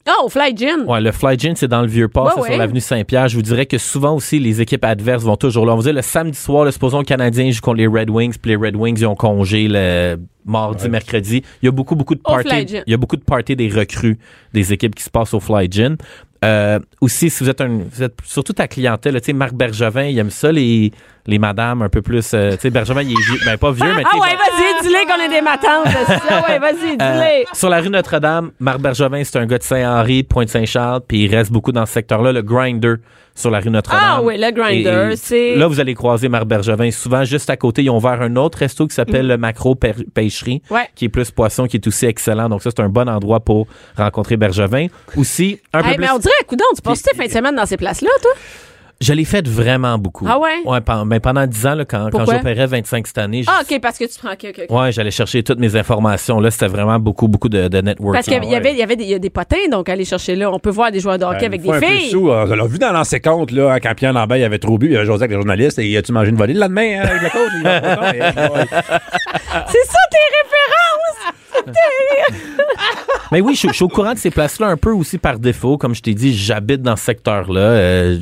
[0.07, 0.83] Ah, au Fly Gin.
[0.87, 2.49] Ouais, le Fly Gin, c'est dans le Vieux-Port, Ouais, c'est ouais.
[2.51, 3.27] sur l'avenue Saint-Pierre.
[3.27, 5.73] Je vous dirais que souvent aussi, les équipes adverses vont toujours là.
[5.73, 8.35] On va dire le samedi soir, le supposons le Canadien joue contre les Red Wings,
[8.41, 11.43] puis les Red Wings, ils ont congé le mardi, mercredi.
[11.61, 12.67] Il y a beaucoup, beaucoup de Au Fly parties.
[12.67, 12.83] Gin.
[12.87, 14.17] Il y a beaucoup de parties des recrues
[14.53, 15.97] des équipes qui se passent au Fly Gin.
[16.45, 20.03] Euh, aussi, si vous êtes un, vous êtes surtout ta clientèle, tu sais, Marc Bergevin,
[20.03, 20.91] il aime ça, les,
[21.27, 23.93] les madames un peu plus, euh, tu sais, Bergevin, il est vieux, ben pas vieux,
[23.95, 25.85] mais Ah ouais, vas-y, dis-le qu'on est des matantes.
[26.29, 27.45] Ah ouais, vas-y, euh, dis-le.
[27.57, 31.51] sur la rue Notre-Dame, Marc Bergevin, c'est un gars de Saint-Henri, Pointe-Saint-Charles, puis il reste
[31.51, 32.95] beaucoup dans ce secteur-là, le Grinder
[33.35, 33.99] sur la rue Notre-Dame.
[34.01, 36.89] Ah oui, le Grinder, c'est- Là, vous allez croiser Marc Bergevin.
[36.91, 40.61] Souvent, juste à côté, ils ont ouvert un autre resto qui s'appelle le Macro Pêcherie.
[40.71, 40.89] Ouais.
[40.95, 42.49] qui est plus poisson, qui est aussi excellent.
[42.49, 44.87] Donc ça, c'est un bon endroit pour rencontrer Bergevin.
[45.17, 45.97] Aussi, un peu plus...
[45.99, 48.31] mais on dirait, coudon, tu passes tes fins de semaine dans ces places-là, toi?
[48.99, 50.25] Je l'ai fait vraiment beaucoup.
[50.27, 50.55] Ah ouais?
[50.65, 52.37] Ouais, pen- ben, pendant 10 ans, là, quand, quand Pourquoi?
[52.37, 54.31] j'opérais 25 cette année, je- Ah, OK, parce que tu prends...
[54.31, 54.75] OK, OK, OK.
[54.75, 56.39] ouais, j'allais chercher toutes mes informations.
[56.39, 58.13] Là, c'était vraiment beaucoup, beaucoup de, de networking.
[58.13, 59.29] Parce qu'il y avait, il y avait, il y avait des, il y a des
[59.29, 60.51] potins, donc aller chercher là.
[60.51, 62.09] On peut voir des joueurs de hockey Ouais, avec des un peu filles.
[62.09, 64.79] sous, on l'a vu dans l'ancien compte, là, hein, quand Pierre Lambert il avait trop
[64.79, 66.99] bu, il y avait José avec les journalistes, et as-tu mangé une volée le lendemain,
[67.01, 67.51] hein, avec le coach?
[67.61, 68.19] Il a et-.
[69.67, 70.76] C'est ça tes références!
[73.31, 75.37] Mais oui, je, suis- je suis au courant de ces places-là un peu aussi par
[75.37, 75.77] défaut.
[75.77, 77.59] Comme je t'ai dit, j'habite dans ce secteur-là.
[77.59, 78.17] Euh,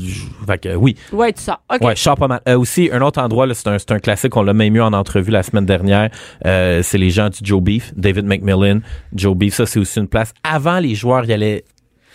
[0.47, 0.95] fait que oui.
[1.12, 1.62] Ouais, tu sors.
[1.81, 2.41] Ouais, je sors pas mal.
[2.47, 4.81] Euh, aussi, un autre endroit, là, c'est un, c'est un classique, on l'a même eu
[4.81, 6.10] en entrevue la semaine dernière.
[6.45, 8.79] Euh, c'est les gens du Joe Beef, David McMillan.
[9.13, 10.34] Joe Beef, ça, c'est aussi une place.
[10.43, 11.63] Avant, les joueurs y allaient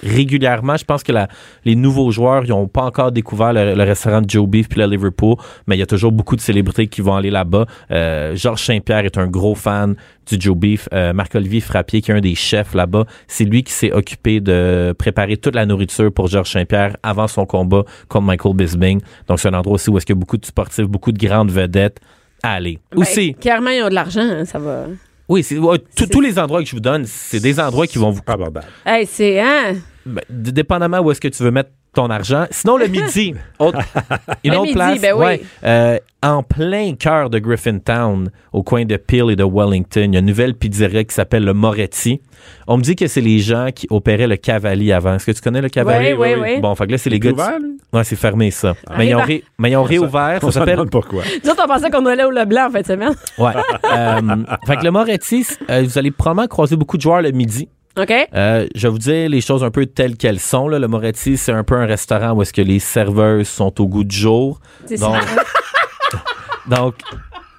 [0.03, 0.77] régulièrement.
[0.77, 1.29] Je pense que la-
[1.65, 4.81] les nouveaux joueurs, ils n'ont pas encore découvert le, le restaurant de Joe Beef puis
[4.81, 5.37] le Liverpool,
[5.67, 7.67] mais il y a toujours beaucoup de célébrités qui vont aller là-bas.
[7.91, 9.95] Euh, Georges Saint-Pierre est un gros fan
[10.27, 10.89] du Joe Beef.
[10.93, 14.95] Euh, Marc-Olivier Frappier, qui est un des chefs là-bas, c'est lui qui s'est occupé de
[14.99, 19.01] préparer toute la nourriture pour Georges Saint-Pierre avant son combat contre Michael Bisping.
[19.29, 21.19] Donc, c'est un endroit aussi où est-ce qu'il y a beaucoup de sportifs, beaucoup de
[21.19, 21.99] grandes vedettes
[22.43, 22.79] à aller.
[22.93, 24.85] Ben, aussi, Clairement, ils ont de l'argent, hein, ça va.
[25.31, 28.11] Oui, c'est, ouais, tous- les endroits que je vous donne, c'est des endroits qui vont
[28.11, 28.67] vous Pas abordable.
[28.85, 29.77] Hey, c'est, hein?
[30.05, 32.47] ben, dépendamment où est-ce que tu veux mettre ton argent.
[32.51, 33.79] Sinon, le midi, autre-
[34.45, 35.25] une Le autre midi, place, ben oui.
[35.25, 40.13] ouais, euh, en plein cœur de Griffintown, au coin de Peel et de Wellington, il
[40.15, 42.21] y a une nouvelle pizzeria qui s'appelle le Moretti.
[42.67, 45.15] On me dit que c'est les gens qui opéraient le Cavalier avant.
[45.15, 46.13] Est-ce que tu connais le Cavalier?
[46.13, 46.61] Oui, oui, oui.
[46.61, 47.31] Bon, fait que là, c'est les gars...
[47.31, 47.59] du- ouvert?
[47.93, 48.75] Ouais, c'est fermé, ça.
[48.87, 50.39] Ah, mais, ils ont ré- mais ils ont réouvert.
[50.43, 50.77] On Ça s'appelle...
[50.77, 51.23] demande pourquoi.
[51.43, 53.15] Nous autres, on pensait qu'on allait au Leblanc en fin de semaine.
[53.39, 53.53] Ouais.
[53.93, 54.21] Euh,
[54.67, 57.69] fait que le Moretti, euh, vous allez probablement croiser beaucoup de joueurs le midi.
[57.99, 58.13] OK?
[58.35, 60.69] Euh, je vais vous dire les choses un peu telles qu'elles sont.
[60.69, 60.79] Là.
[60.79, 64.05] Le Moretti, c'est un peu un restaurant où est-ce que les serveuses sont au goût
[64.05, 64.61] du jour.
[64.87, 65.17] C'est Donc,
[66.69, 66.95] donc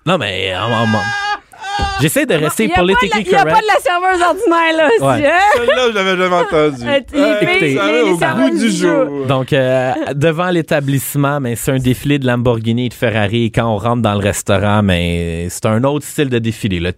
[0.05, 0.53] non mais
[1.99, 3.63] j'essaie de rester Il n'y a, pas de la- politically il y a pas correct.
[3.63, 4.89] de la serveuse ordinaire, là.
[4.99, 5.13] Ouais.
[5.13, 5.39] aussi, hein?
[5.55, 6.87] Celle-là, je l'avais jamais entendu.
[6.87, 9.25] Euh, écoutez, les- les serveuses du jour.
[9.27, 13.45] Donc euh, devant l'établissement, mais c'est un défilé de Lamborghini et de Ferrari.
[13.45, 16.79] Et quand on rentre dans le restaurant, mais c'est un autre style de défilé.
[16.79, 16.91] là.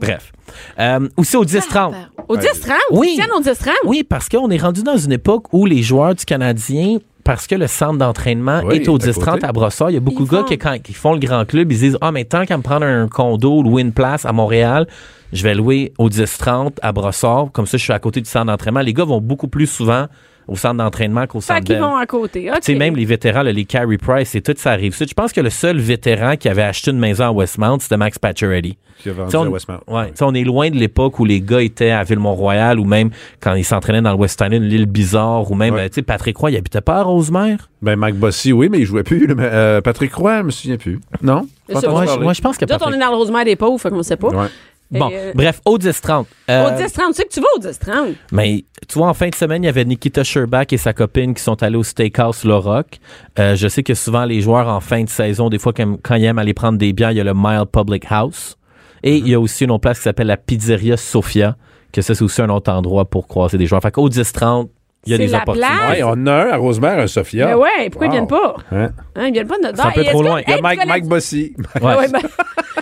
[0.00, 0.32] Bref.
[0.78, 1.92] Euh, aussi au 10-30.
[2.28, 2.72] Au 10-30?
[2.92, 3.18] Oui.
[3.36, 3.70] Au 10-30?
[3.84, 7.54] Oui, parce qu'on est rendu dans une époque où les joueurs du Canadien, parce que
[7.54, 9.10] le centre d'entraînement Oui, est au à côté.
[9.12, 11.12] 10-30 à Brossard, il y a beaucoup Ils de gars font- qui, quand ils font
[11.12, 13.62] le grand club, ils se disent Ah, mais tant qu'à me prendre un condo ou
[13.62, 14.86] louer une place à Montréal,
[15.32, 17.48] je vais louer au 10-30 à Brossard.
[17.52, 18.80] Comme ça, je suis à côté du centre d'entraînement.
[18.80, 20.06] Les gars vont beaucoup plus souvent
[20.48, 22.50] au centre d'entraînement qu'au Fait centre qu'ils vont à côté.
[22.56, 24.96] Tu sais, même les vétérans, là, les Carey Price et tout, ça arrive.
[24.98, 28.18] Je pense que le seul vétéran qui avait acheté une maison à Westmount, c'était Max
[28.18, 28.78] Pacioretty.
[28.98, 29.80] Qui a vendu on, à Westmount.
[29.86, 32.84] ouais, tu sais, on est loin de l'époque où les gars étaient à Ville-Mont-Royal ou
[32.84, 35.82] même quand ils s'entraînaient dans le West Island, l'île Bizarre ou même, Ouais.
[35.82, 37.68] euh, tu sais, Patrick Roy, il habitait pas à Rosemère?
[37.80, 39.28] Ben, Mike Bossy, oui, mais il jouait plus.
[39.36, 40.98] mais, euh, Patrick Roy, je me souviens plus.
[41.22, 41.46] Non?
[41.70, 42.96] Moi, je, pense que autres, on Patrick...
[42.96, 44.28] est dans le Rosemère des pauvres, fait qu'on sait pas.
[44.28, 44.48] Ouais.
[44.90, 46.24] Bon, euh, bref, au 10-30.
[46.48, 48.14] Euh, Au 10-30, tu sais que tu vas au 10-30.
[48.32, 51.34] Mais tu vois, en fin de semaine, il y avait Nikita Sherbach et sa copine
[51.34, 52.98] qui sont allés au Steakhouse Le Rock.
[53.38, 56.14] Euh, je sais que souvent, les joueurs, en fin de saison, des fois, quand, quand
[56.14, 58.56] ils aiment aller prendre des bières, il y a le Mile Public House.
[59.02, 61.56] Et il y a aussi une autre place qui s'appelle la Pizzeria Sofia,
[61.92, 63.82] que ça, c'est aussi un autre endroit pour croiser des joueurs.
[63.82, 64.68] Fait qu'au 10-30,
[65.06, 65.70] il y a C'est des la opportunités.
[65.76, 65.90] place.
[65.98, 67.46] Ouais, on a un à Rosemère, un Sophia.
[67.46, 68.12] Mais ouais, pourquoi ils Wow.
[68.16, 68.56] viennent pas?
[68.72, 68.90] Hein?
[69.14, 70.40] Hein, ils viennent pas de notre C'est un peu trop que- loin.
[70.46, 71.54] Il y a Mike, Mike Bossy.
[71.80, 71.94] Ouais.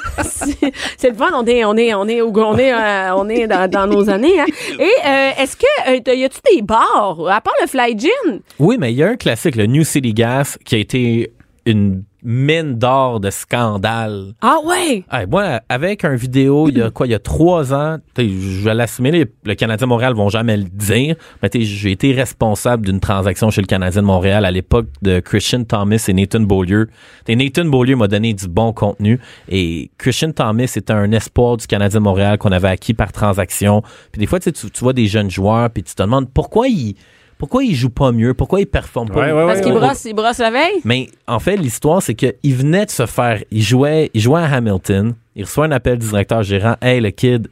[0.96, 3.86] C'est le fun, on est, on est, on est, on est, euh, on est dans,
[3.86, 4.40] nos années.
[4.40, 4.46] Hein.
[4.78, 8.40] Et euh, est-ce que euh, y a-tu des bars à part le Fly Gin?
[8.58, 11.32] Oui, mais il y a un classique, le New City Gas, qui a été
[11.64, 14.32] une mine d'or de scandale.
[14.42, 15.04] Ah ouais?
[15.12, 18.64] Hey, moi, avec un vidéo, il y a quoi, il y a trois ans, je
[18.64, 22.84] vais l'assumer, les- le Canadien de Montréal vont jamais le dire, mais j'ai été responsable
[22.84, 26.88] d'une transaction chez le Canadien de Montréal à l'époque de Christian Thomas et Nathan Beaulieu.
[27.24, 31.66] T'sais, Nathan Beaulieu m'a donné du bon contenu et Christian Thomas était un espoir du
[31.68, 33.82] Canadien de Montréal qu'on avait acquis par transaction.
[34.10, 36.96] Puis des fois, tu, tu vois des jeunes joueurs, puis tu te demandes pourquoi ils
[37.38, 39.34] pourquoi ils jouent pas mieux, pourquoi ils performent pas Ouais, mieux?
[39.36, 39.78] ouais, Parce ouais.
[39.78, 40.80] brossent, ils brossent la veille?
[40.84, 43.42] Mais en fait, l'histoire, c'est qu'il venait de se faire.
[43.50, 45.14] Il jouait, il jouait à Hamilton.
[45.34, 46.76] Il reçoit un appel du directeur gérant.
[46.80, 47.48] Hey, le kid,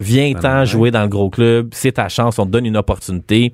[0.00, 1.68] viens-t'en jouer dans le gros club.
[1.72, 2.38] C'est ta chance.
[2.38, 3.52] On te donne une opportunité.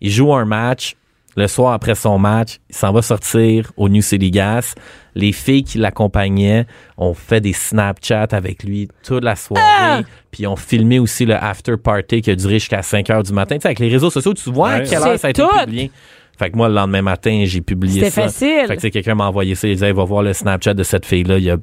[0.00, 0.96] Il joue un match.
[1.38, 4.74] Le soir après son match, il s'en va sortir au New City Gas.
[5.14, 10.02] Les filles qui l'accompagnaient ont fait des Snapchats avec lui toute la soirée.
[10.32, 13.54] Puis ont filmé aussi le after party qui a duré jusqu'à 5 heures du matin.
[13.54, 15.48] Tu sais, avec les réseaux sociaux, tu vois à quelle heure ça a été tout.
[15.60, 15.92] publié.
[16.36, 18.22] Fait que moi, le lendemain matin, j'ai publié C'était ça.
[18.22, 18.64] facile.
[18.66, 19.68] Fait que quelqu'un m'a envoyé ça.
[19.68, 21.38] Il disait, va voir le Snapchat de cette fille-là.
[21.38, 21.56] Il y a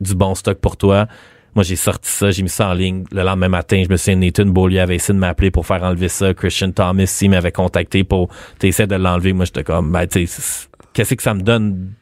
[0.00, 1.06] du bon stock pour toi.
[1.54, 3.04] Moi, j'ai sorti ça, j'ai mis ça en ligne.
[3.10, 6.08] Le lendemain matin, je me suis Nathan Beaulieu avait essayé de m'appeler pour faire enlever
[6.08, 6.32] ça.
[6.32, 8.28] Christian Thomas, s'il m'avait contacté pour
[8.62, 9.32] essayer de l'enlever.
[9.32, 10.28] Moi, j'étais comme, ben, tu
[10.92, 11.92] qu'est-ce que ça me donne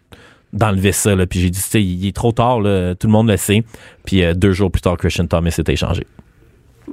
[0.52, 1.26] d'enlever ça, là?
[1.26, 2.94] Puis j'ai dit, tu sais, il est trop tard, là.
[2.94, 3.64] Tout le monde le sait.
[4.04, 6.06] Puis euh, deux jours plus tard, Christian Thomas s'était échangé.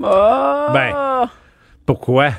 [0.02, 0.65] Oh!
[0.74, 1.30] Ben.
[1.86, 2.32] Pourquoi?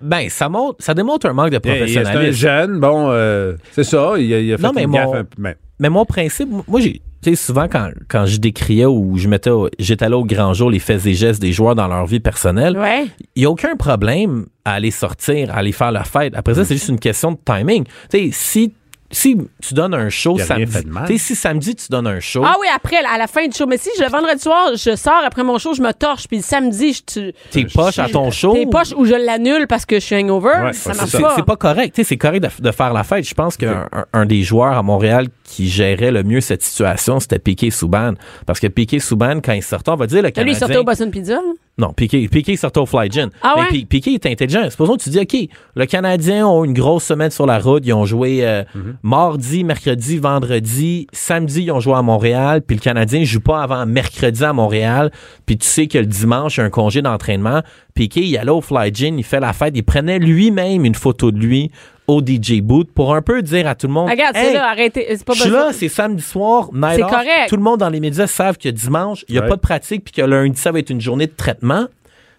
[0.00, 2.32] Ben, ça montre, ça démontre un manque de Il- il- C'est un professionnalisme.
[2.38, 5.14] jeune, bon, euh, c'est ça, il a, il a fait Non, mais une mon- gaffe
[5.14, 8.86] un peu, mais- Mais mon principe, moi, j'ai, tu sais, souvent quand, quand je décriais
[8.86, 12.06] ou je mettais, j'étalais au grand jour les faits et gestes des joueurs dans leur
[12.06, 13.06] vie personnelle, Ouais.
[13.36, 16.34] il n'y a aucun problème à aller sortir, à aller faire la fête.
[16.36, 17.84] Après ça, c'est juste une question de timing.
[18.10, 18.74] Tu sais, si,
[19.12, 21.06] si tu donnes un show Y a rien samedi, fait de mal.
[21.06, 23.56] tu sais, si samedi tu donnes un show, Ah oui, après, à la fin du
[23.56, 23.66] show.
[23.66, 26.38] Mais si je- le vendredi soir, je sors après mon show, je me torche, puis
[26.38, 28.54] le samedi, je tu t'es poche à ton show?
[28.54, 31.34] T'es poche ou je l'annule parce que je suis hangover, Ouais, ça marche pas.
[31.36, 31.94] c'est pas correct.
[31.94, 33.28] Tu sais, c'est correct de, de faire la fête.
[33.28, 37.20] Je pense qu'un un, un des joueurs à Montréal qui gérait le mieux cette situation,
[37.20, 38.14] c'était Piqué Souban.
[38.46, 40.54] Parce que Piqué Souban, quand il sortait, on va dire le Là, lui, Canadien...
[40.54, 41.38] il sortait au Boston Pizza.
[41.78, 43.30] Non, Piqué, Piqué sortait au Fly Gin.
[43.42, 43.84] Ah Mais ouais?
[43.86, 44.68] Piqué est intelligent.
[44.68, 47.82] Supposons que tu dis, OK, le Canadien ont une grosse semaine sur la route.
[47.86, 48.96] Ils ont joué euh, Mhm.
[49.02, 51.06] mardi, mercredi, vendredi.
[51.12, 52.60] Samedi, ils ont joué à Montréal.
[52.60, 55.10] Puis le Canadien joue pas avant mercredi à Montréal.
[55.46, 57.62] Puis tu sais que le dimanche, il y a un congé d'entraînement.
[57.94, 59.72] Piqué, il allait au Fly Gin, il fait la fête.
[59.76, 61.70] Il prenait lui-même une photo de lui
[62.06, 64.68] au DJ booth pour un peu dire à tout le monde, Regarde, Hey, c'est là,
[64.70, 65.06] arrêtez.
[65.10, 67.10] C'est pas je suis là, c'est samedi soir, night C'est off.
[67.10, 67.48] correct.
[67.48, 69.48] Tout le monde dans les médias savent que dimanche, il n'y a Ouais.
[69.48, 71.86] pas de pratique, puis que lundi, ça va être une journée de traitement.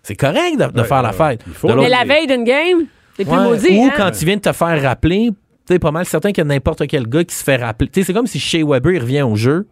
[0.01, 1.41] C'est correct de, de Ouais, faire la fête.
[1.47, 1.73] il faut.
[1.75, 2.85] Mais la veille d'une game,
[3.15, 3.43] t'es plus Ouais.
[3.43, 3.77] maudit.
[3.77, 3.91] Ou hein?
[3.95, 6.45] quand tu viens de te faire rappeler, tu sais, pas mal certain qu'il y a
[6.45, 7.87] n'importe quel gars qui se fait rappeler.
[7.89, 9.65] Tu sais, c'est comme si Shea Weber, il revient au jeu.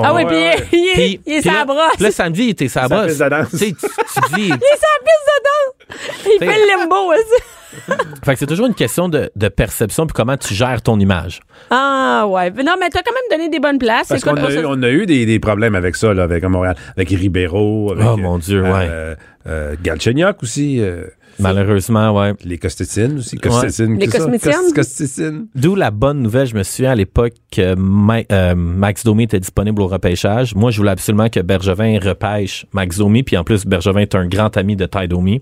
[0.00, 0.36] Ah oui, puis
[0.72, 1.92] il, il est- sa brosse.
[1.96, 3.06] puis Là, samedi, il était sa Sa brosse.
[3.08, 3.50] piste de danse.
[3.50, 5.98] Tu sais, tu, tu dis, Il est sa piste de danse.
[6.26, 7.42] Il fait le limbo aussi.
[8.24, 11.40] fait que c'est toujours une question de, de perception puis comment tu gères ton image.
[11.70, 12.50] Ah ouais.
[12.50, 14.08] Non, mais t'as quand même donné des bonnes places.
[14.08, 16.12] Parce Écoute, qu'on a, pour eu, ça- on a eu des, des problèmes avec ça,
[16.14, 18.70] là, avec Montréal, avec Ribeiro, avec Oh, mon Dieu, ouais.
[18.90, 19.14] euh,
[19.46, 21.04] euh, Galchenyuk aussi, euh,
[21.38, 22.34] Malheureusement, ouais.
[22.44, 24.18] les Costetines aussi, Costetines, Les tout ça?
[24.18, 24.54] Cosmétiennes?
[24.68, 25.46] Cos- Costetines.
[25.54, 29.40] D'où la bonne nouvelle, je me souviens à l'époque que Ma- euh, Max Domi était
[29.40, 30.54] disponible au repêchage.
[30.54, 34.26] Moi, je voulais absolument que Bergevin repêche Max Domi, puis en plus, Bergevin est un
[34.26, 35.40] grand ami de Ty Domi.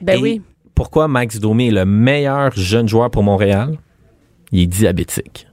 [0.00, 0.42] Ben Et oui.
[0.74, 3.76] Pourquoi Max Domi est le meilleur jeune joueur pour Montréal?
[4.52, 5.46] Il est diabétique.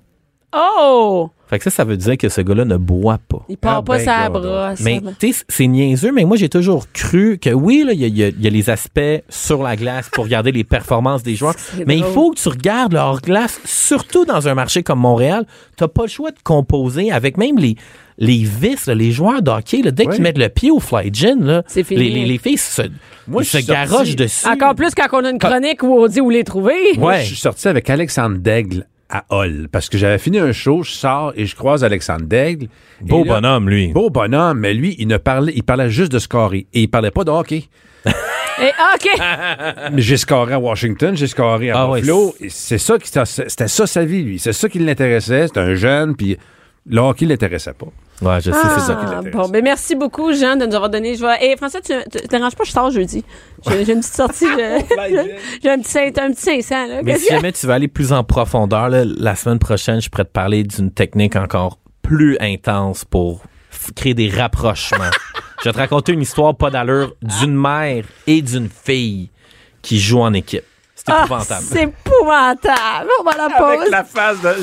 [0.55, 1.29] Oh!
[1.49, 3.43] Fait que ça, ça veut dire que ce gars-là ne boit pas.
[3.49, 4.81] Il part Ah, pas ben, sa brosse.
[4.81, 8.03] Mais tu sais, c'est niaiseux, mais moi j'ai toujours cru que oui, là, il y,
[8.03, 10.63] a- il y a- il y a les aspects sur la glace pour regarder les
[10.63, 11.55] performances des joueurs.
[11.87, 15.45] Mais il faut que tu regardes le hors-glace, surtout dans un marché comme Montréal.
[15.75, 17.75] T'as pas le choix de composer avec même les,
[18.19, 20.13] les vices, là, les joueurs de hockey, là, dès Ouais.
[20.13, 22.03] qu'ils mettent le pied au fly gin, là, C'est fini.
[22.03, 22.83] Les, les, les filles se,
[23.27, 24.47] Moi, se garochent dessus.
[24.47, 26.75] Encore plus quand on a une chronique où on dit où les trouver.
[26.97, 27.21] Moi, Ouais.
[27.21, 30.91] je suis sorti avec Alexandre Daigle à Hall parce que j'avais fini un show, je
[30.91, 32.67] sors et je croise Alexandre Daigle.
[33.01, 33.87] Beau là- bonhomme, lui.
[33.93, 37.11] Beau bonhomme, mais lui, il ne parlait, il parlait juste de scorer et il parlait
[37.11, 37.63] pas de hockey.
[38.61, 39.09] Et, OK.
[39.93, 42.35] Mais j'ai scoré à Washington, j'ai scoré à Ah Buffalo.
[42.41, 45.75] et c'est ça qui c'était ça sa vie lui, c'est ça qui l'intéressait, c'était un
[45.75, 46.37] jeune puis
[46.85, 47.87] le hockey l'intéressait pas.
[48.21, 48.95] Ouais, je sais, c'est ça.
[48.95, 51.15] qui Ah, bon, ben merci beaucoup, Jean, de nous avoir donné.
[51.15, 51.51] Je vais...
[51.51, 53.23] Et François, tu te déranges pas, je sors jeudi.
[53.67, 54.45] J'ai j'ai une petite sortie.
[54.57, 55.29] je-
[55.63, 56.87] J'ai un petit, un petit 500.
[56.87, 57.01] Là.
[57.03, 60.09] Mais si que- jamais tu veux aller plus en profondeur, là, la semaine prochaine, je
[60.09, 65.11] pourrais te parler d'une technique encore plus intense pour f- créer des rapprochements.
[65.59, 69.29] je vais te raconter une histoire pas d'allure d'une mère et d'une fille
[69.81, 70.63] qui jouent en équipe.
[70.95, 71.63] C'est Ah, épouvantable.
[71.65, 73.09] c'est épouvantable.
[73.21, 73.89] On va la pause.
[73.89, 74.53] la face de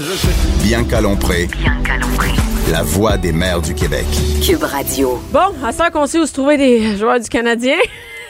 [0.62, 2.28] Bianca Lompré, Bianca Lompré.
[2.70, 4.06] La voix des mères du Québec.
[4.44, 5.18] Cube Radio.
[5.32, 7.76] Bon, à ça qu'on sait où se trouver des joueurs du Canadien.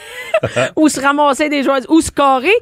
[0.75, 2.53] où se ramasser des joueurs, du- où se carrer.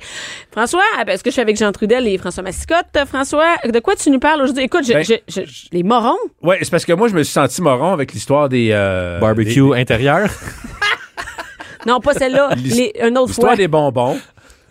[0.51, 2.85] François, est-ce que je suis avec Jean Trudel et François Massicotte?
[3.07, 4.63] François, de quoi tu nous parles aujourd'hui?
[4.63, 5.41] Écoute, je- Ben, je- je-
[5.73, 6.15] les morons?
[6.41, 9.69] Ouais, c'est parce que moi je me suis senti moron avec l'histoire des euh, Barbecue
[9.69, 10.29] des- intérieur.
[11.87, 12.49] Non, pas celle-là.
[12.49, 13.55] Un autre L'histoire fois.
[13.55, 14.17] des bonbons.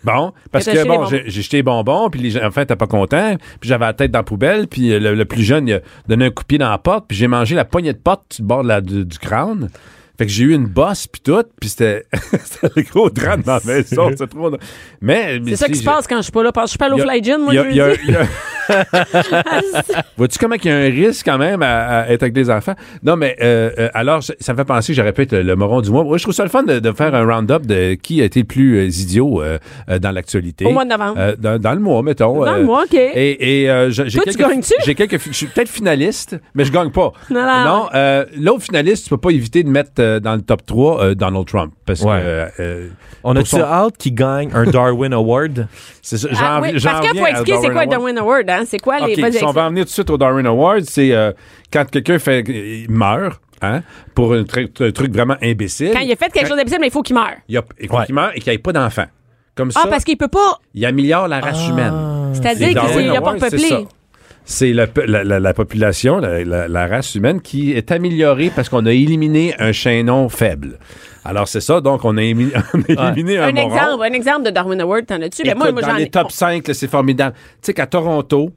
[0.05, 3.67] Bon, parce que bon, j'ai jeté les bonbons, puis les enfants étaient pas contents, puis
[3.67, 6.25] j'avais la tête dans la poubelle, puis euh, le, le plus jeune, il a donné
[6.25, 8.45] un coup de pied dans la porte, puis j'ai mangé la poignée de porte le
[8.45, 9.69] bord de la- du, du crâne.
[10.17, 12.05] Fait que j'ai eu une bosse, puis tout, puis c'était
[12.43, 14.11] c'était le gros drame dans la maison.
[14.17, 14.49] C'est trop...
[15.01, 15.41] Mais...
[15.47, 16.53] C'est ça qui se passe quand je suis pas là.
[16.53, 18.17] Parce que je suis pas allé au Fly Gin, moi, il
[20.17, 22.75] Vois-tu comment il y a un risque quand même à, à être avec des enfants?
[23.03, 25.81] Non, mais euh, euh, alors, ça me fait penser que j'aurais pu être le, moron
[25.81, 26.03] du mois.
[26.03, 28.39] Moi, je trouve ça le fun de, de faire un round-up de qui a été
[28.41, 29.57] le plus euh, idiot euh,
[29.99, 30.65] dans l'actualité.
[30.65, 31.15] Au mois de novembre.
[31.17, 32.43] Euh, dans, dans le mois, mettons.
[32.43, 32.93] Dans euh, le mois, OK.
[32.93, 34.73] Et, et euh, je- j'ai quelques, gagnes-tu?
[34.85, 37.11] j'ai quelques, je suis peut-être finaliste, mais je gagne pas.
[37.29, 37.87] Non, non.
[37.93, 41.15] euh, l'autre finaliste, tu peux pas éviter de mettre euh, dans le top 3 euh,
[41.15, 41.73] Donald Trump.
[41.85, 42.21] Parce Ouais.
[42.57, 42.89] que
[43.23, 45.67] On pour a-tu son- hâte qu'il gagne un Darwin Award?
[46.01, 48.49] c'est ça, Ah, oui, j'en parce faut à expliquer c'est quoi le Darwin Darwin Award,
[48.59, 48.63] hein?
[48.65, 49.13] C'est quoi les.
[49.13, 51.31] OK, vas-y, si on va en venir tout de suite au Darwin Award, c'est euh,
[51.71, 53.81] quand quelqu'un fait il meurt hein,
[54.13, 55.91] pour un, tru- un truc vraiment imbécile.
[55.93, 57.33] Quand il a fait quelque chose d'impossible, mais il faut qu'il meure.
[57.47, 58.05] il, a, il faut Ouais.
[58.05, 59.05] qu'il meure et qu'il n'y ait pas d'enfant.
[59.55, 60.59] Comme ça, Ah, parce qu'il peut pas.
[60.73, 61.93] il améliore la race humaine.
[62.33, 63.87] C'est-à-dire qu'il Darwin il a pas Awards,
[64.45, 68.69] c'est pe- la, la- la population, la, la- la race humaine qui est améliorée parce
[68.69, 70.77] qu'on a éliminé un chaînon faible.
[71.23, 72.51] Alors c'est ça, donc on a, émi-
[72.97, 73.67] on a éliminé un, Un moron.
[73.75, 75.43] exemple, un exemple de Darwin Award, t'en as-tu?
[75.43, 76.09] Ben, moi, moi, dans les ai.
[76.09, 77.35] top 5, là, c'est formidable.
[77.35, 78.51] Tu sais qu'à Toronto,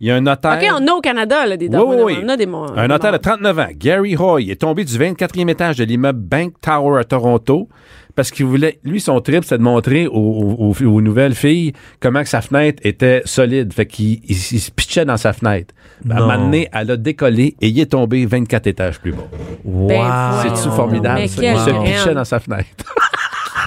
[0.00, 0.58] il y a un notaire...
[0.60, 2.22] OK, on a au Canada, là, des Darwin oui, oui.
[2.24, 3.20] On a des mo- Un notaire de morts.
[3.38, 7.68] 39 ans, Gary Hoy, est tombé du 24e étage de l'immeuble Bank Tower à Toronto
[8.14, 11.72] parce qu'il voulait, lui, son trip, c'est de montrer aux, aux- aux- aux nouvelles filles
[12.00, 13.72] comment que sa fenêtre était solide.
[13.72, 15.74] Fait qu'il il- il se pitchait dans sa fenêtre.
[16.10, 19.28] À un moment donné, elle a décollé et il est tombé 24 étages plus bas.
[19.64, 19.88] Wow.
[19.88, 20.10] Ben,
[20.42, 20.72] C'est-tu voyons.
[20.72, 21.28] formidable?
[21.28, 21.42] Ça?
[21.42, 22.68] Il se pitchait dans sa fenêtre.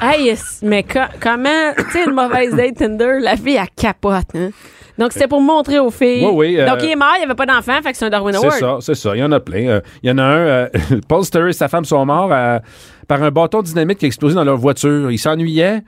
[0.01, 4.49] Hey, mais co- comment, tu sais, une mauvaise date Tinder, la fille, elle capote, hein?
[4.97, 6.23] Donc, c'était pour montrer aux filles.
[6.25, 8.05] Oui, oui, euh, Donc, il est mort, il n'y avait pas d'enfant, fait que c'est
[8.05, 8.59] un Darwin C'est Award.
[8.59, 9.13] ça, c'est ça.
[9.15, 9.67] Il y en a plein.
[9.67, 10.67] Euh, Il y en a un, euh,
[11.09, 12.59] Paul Sturry et sa femme sont morts euh,
[13.07, 15.11] par un bâton de dynamite qui a explosé dans leur voiture.
[15.11, 15.81] Ils s'ennuyaient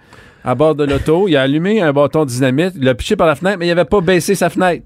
[0.44, 1.30] à bord de l'auto.
[1.30, 3.70] Il a allumé un bâton de dynamite, il l'a piché par la fenêtre, mais il
[3.70, 4.84] n'avait pas baissé sa fenêtre.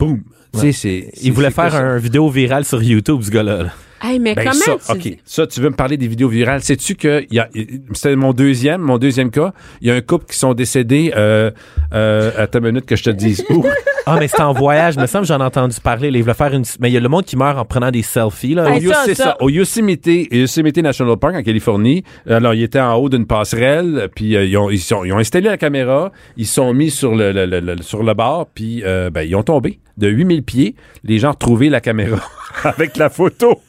[0.00, 0.22] Boum.
[0.54, 1.78] Tu sais, c'est- c'est- Il voulait c'est faire ça?
[1.78, 3.62] un vidéo virale sur YouTube, ce gars-là.
[3.62, 3.70] là.
[4.02, 5.18] Hey, mais Ben, comment ça, tu OK.
[5.24, 6.60] Ça, tu veux me parler des vidéos virales.
[6.62, 7.48] Sais-tu que il y a-
[7.92, 9.52] c'était mon deuxième, mon deuxième cas.
[9.80, 11.50] Il y a un couple qui sont décédés, euh,
[11.94, 13.64] euh, attends une minute que je te dise où.
[14.04, 14.96] Ah, mais c'est en voyage.
[14.96, 16.10] me semble que j'en ai entendu parler.
[16.10, 16.18] là.
[16.18, 16.64] Il voulait faire une...
[16.80, 18.54] Mais il y a le monde qui meurt en prenant des selfies.
[18.56, 18.68] Là.
[18.74, 19.22] Hey, Au ça, c'est ça.
[19.24, 19.36] ça.
[19.40, 22.02] Au Yosemite, Yosemite National Park en Californie.
[22.28, 25.18] Alors, ils étaient en haut d'une passerelle, puis euh, ils, ont, ils, sont- ils ont
[25.18, 28.48] installé la caméra, ils se sont mis sur le, le- le- le- sur le bord,
[28.52, 30.74] puis euh, ben, ils ont tombé de 8000 pieds.
[31.04, 32.18] Les gens ont retrouvé la caméra
[32.64, 33.60] avec la photo.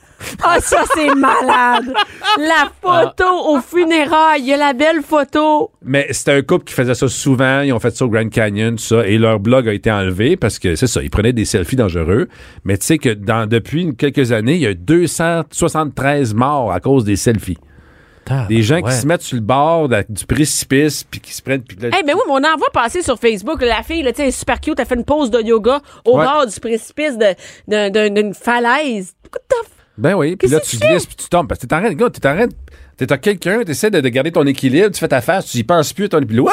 [0.44, 1.94] Ah, ça, c'est malade!
[2.40, 5.72] La photo au funérailles, il y a la belle photo.
[5.84, 7.62] Mais c'était un couple qui faisait ça souvent.
[7.62, 9.06] Ils ont fait ça au Grand Canyon, tout ça.
[9.08, 12.28] Et leur blog a été enlevé parce que c'est ça, ils prenaient des selfies dangereux.
[12.64, 17.04] Mais tu sais que dans, depuis quelques années, il y a 273 morts à cause
[17.04, 17.58] des selfies.
[18.30, 18.84] Ah, Des gens ouais.
[18.84, 21.62] qui se mettent sur le bord de du précipice puis qui se prennent.
[21.70, 23.62] Eh ben oui, mais on en voit passer sur Facebook.
[23.62, 26.18] La fille, tu sais, elle est super cute, elle fait une pause de yoga au
[26.18, 26.24] Ouais.
[26.24, 27.36] bord du précipice de-
[27.68, 29.14] d'un- d'un- d'une falaise.
[29.34, 31.48] What the f- Ben oui, puis là, tu tu glisses puis tu tombes.
[31.48, 32.48] Parce que t'es en train, gars, t'es en train,
[32.98, 35.64] t'es à quelqu'un, t'essaies de, de garder ton équilibre, tu fais ta face, tu y
[35.64, 36.52] penses plus, ton whoop!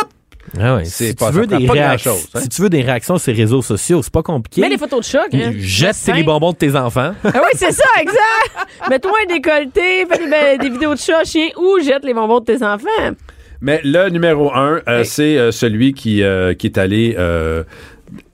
[0.59, 0.85] Ah ouais.
[0.85, 2.41] C'est Si, pas- tu veux des pas réactions, grand-chose, hein.
[2.41, 4.61] si tu veux des réactions sur les réseaux sociaux, c'est pas compliqué.
[4.63, 5.29] Mets des photos de choc.
[5.33, 5.53] Hein.
[5.59, 7.13] Jette C'est les bonbons de tes enfants.
[7.25, 8.67] Ah oui, c'est ça, exact.
[8.89, 12.65] Mets-toi un décolleté, fais des, vidéos de chat, chien ou jette les bonbons de tes
[12.65, 12.87] enfants.
[13.61, 15.05] Mais le numéro un, euh, Hey.
[15.07, 17.63] c'est euh, celui qui, euh, qui est allé euh,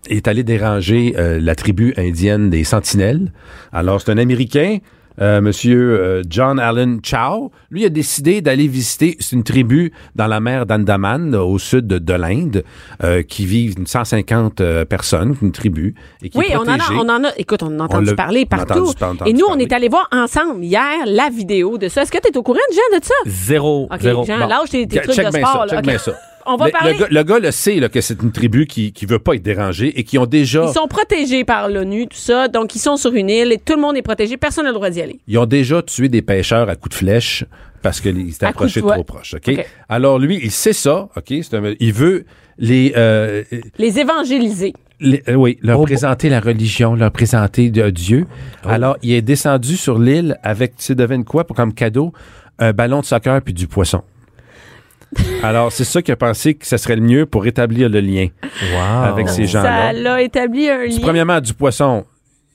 [0.08, 3.32] est allé déranger euh, la tribu indienne des Sentinelles.
[3.72, 4.78] Alors, c'est un Américain,
[5.20, 7.50] euh, Monsieur euh, John Allen Chow.
[7.70, 11.98] Lui a décidé d'aller visiter c'est une tribu dans la mer d'Andaman, au sud de,
[11.98, 12.64] de l'Inde,
[13.04, 16.68] euh, qui vivent une 150 euh, personnes, une tribu, et qui Oui, est on en,
[16.78, 17.28] a, on en a.
[17.38, 18.84] Écoute, on en a entendu parler on a partout.
[18.88, 22.02] entendu- entendu Et nous, on est allé voir ensemble hier la vidéo de ça.
[22.02, 23.14] Est-ce que tu es au courant, Jean, de ça?
[23.26, 23.88] Zéro.
[23.90, 24.24] OK, zéro.
[24.24, 24.46] Jean, Bon.
[24.46, 25.52] lâche tes, tes Check trucs de sport.
[25.52, 25.66] ça, là.
[25.68, 25.84] check OK.
[25.86, 26.12] bien ça.
[26.46, 26.92] On va le, parler.
[26.92, 29.34] le gars, le gars le sait là, que c'est une tribu qui qui veut pas
[29.34, 32.48] être dérangée et qui ont déjà Ils sont protégés par l'ONU, tout ça.
[32.48, 34.36] Donc, ils sont sur une île et tout le monde est protégé.
[34.36, 35.18] Personne n'a le droit d'y aller.
[35.26, 37.44] Ils ont déjà tué des pêcheurs à coups de flèche
[37.82, 39.34] parce qu'ils s'étaient approchés trop proches.
[39.34, 39.48] OK?
[39.48, 39.66] OK.
[39.88, 41.08] Alors, lui, il sait ça.
[41.16, 41.26] OK?
[41.42, 42.24] C'est un- il veut
[42.58, 43.42] les, euh,
[43.78, 44.72] Les évangéliser.
[44.98, 48.26] les- euh, oui, leur Oh, présenter la religion, leur présenter de- Dieu.
[48.64, 52.12] Alors, il est descendu sur l'île avec, tu sais, devine quoi, pour, comme cadeau,
[52.58, 54.02] un ballon de soccer puis du poisson.
[55.42, 58.28] Alors, c'est ça qu'il a pensé que ce serait le mieux pour rétablir le lien
[58.74, 59.04] Wow.
[59.04, 59.92] avec ces Ça gens-là.
[59.92, 60.98] l'a établi un lien.
[61.00, 62.04] Premièrement, du poisson,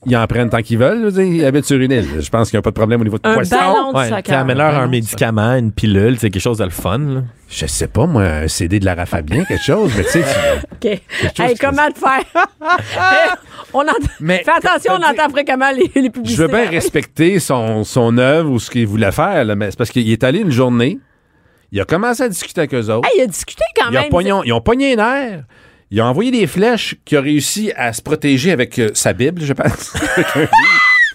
[0.05, 0.99] ils en prennent tant qu'ils veulent.
[0.99, 2.07] je veux dire, Ils habitent sur une île.
[2.19, 3.55] Je pense qu'il n'y a pas de problème au niveau de Un poisson.
[3.55, 4.39] ballon de Ouais, soccer.
[4.39, 6.97] amènes-leur un de médicament, une pilule, c'est quelque chose de le fun.
[6.99, 7.21] là.
[7.49, 10.23] Je sais pas, moi, un CD de Lara Fabien, quelque chose, mais tu sais,
[10.81, 11.01] tu- OK.
[11.37, 12.45] chose Hey, qui- comment te faire?
[13.73, 13.91] on entend...
[14.19, 16.41] Mais- Fais attention, on entend fréquemment les, les je publicités.
[16.41, 19.91] veux bien respecter son, son œuvre ou ce qu'il voulait faire, là, mais c'est parce
[19.91, 20.99] qu'il est allé une journée,
[21.71, 24.09] il a commencé à discuter avec eux autres, il a discuté quand même.
[24.09, 25.43] pogné, ils ont pogné un air,
[25.89, 29.41] il a envoyé des flèches qui a réussi à se protéger avec euh, sa Bible,
[29.41, 29.95] je pense.
[29.95, 30.51] Avec un livre.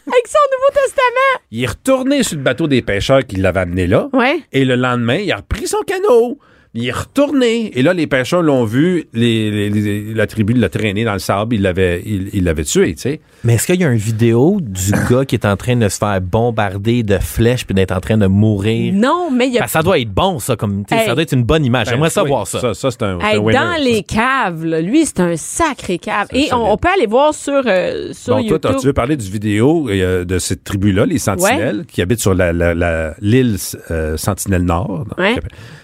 [0.07, 1.43] Avec son Nouveau Testament.
[1.51, 4.09] il est retourné sur le bateau des pêcheurs qui l'avaient amené là.
[4.13, 4.41] Ouais.
[4.53, 6.39] Et le lendemain, il a repris son canot.
[6.77, 7.77] Il est retourné.
[7.79, 9.07] Et là, les pêcheurs l'ont vu.
[9.15, 11.55] Les, les- les- la tribu l'a traîné dans le sable.
[11.57, 13.21] Il l'avait, il, il l'avait tué, tu sais.
[13.45, 15.99] Mais est-ce qu'il y a une vidéo du gars qui est en train de se
[15.99, 18.93] faire bombarder de flèches puis d'être en train de mourir?
[18.95, 20.55] Non, mais il y a ça doit être bon, ça.
[20.57, 21.07] Comme, Hey.
[21.07, 21.87] Ça doit être une bonne image.
[21.89, 22.61] J'aimerais Ben, savoir oui, ça.
[22.61, 23.79] Ça, ça, c'est un, c'est Hey, un winner, dans ça.
[23.79, 26.29] les caves, là, lui, c'est un sacré cave.
[26.33, 28.77] Et on, peut aller voir sur, euh, sur Bon, toi, YouTube.
[28.81, 32.53] tu veux parler du vidéo euh, de cette tribu-là, les Sentinelles, qui habitent sur la,
[32.53, 33.57] la- la- l'île
[33.91, 35.07] euh, Sentinelle Nord.
[35.09, 35.37] Donc, Ouais.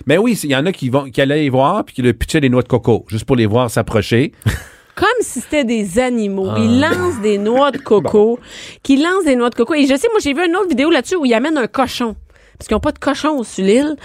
[0.07, 2.13] Mais oui, il y en a qui vont, qui allaient les voir puis qui le
[2.13, 4.33] pitchaient des noix de coco, juste pour les voir s'approcher.
[4.95, 6.49] Comme si c'était des animaux.
[6.51, 6.59] Ah.
[6.59, 8.39] Ils lancent des noix de coco.
[8.83, 9.75] Qui lancent des noix de coco.
[9.75, 12.15] Et je sais, moi, j'ai vu une autre vidéo là-dessus où ils amènent un cochon.
[12.59, 13.97] Parce qu'ils n'ont pas de cochon sur l'île.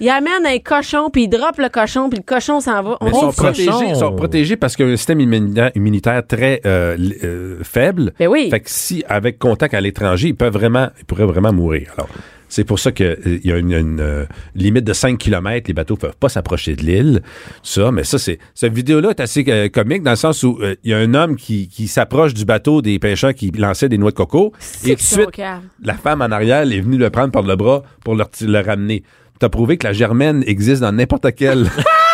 [0.00, 2.98] Il amène un cochon, puis il drop le cochon, puis le cochon s'en va.
[3.00, 6.24] Mais On ils sont protégés, ils sont protégés parce qu'il y a un système immunitaire,
[6.26, 8.12] très euh, euh, faible.
[8.18, 8.48] Ben oui.
[8.48, 11.92] Fait que si, avec contact à l'étranger, ils peuvent vraiment, ils pourraient vraiment mourir.
[11.96, 12.08] Alors,
[12.48, 14.24] c'est pour ça qu'il y a une, une, euh,
[14.54, 15.68] limite de 5 km.
[15.68, 17.22] Les bateaux peuvent pas s'approcher de l'île.
[17.62, 20.74] Ça, mais ça, c'est, cette vidéo-là est assez euh, comique dans le sens où euh,
[20.84, 23.98] il y a un homme qui, qui s'approche du bateau des pêcheurs qui lançaient des
[23.98, 24.52] noix de coco.
[24.84, 25.42] Et tout de suite,
[25.82, 29.02] la femme en arrière est venue le prendre par le bras pour le, le ramener.
[29.38, 31.70] T'as prouvé que la germaine existe dans n'importe quel.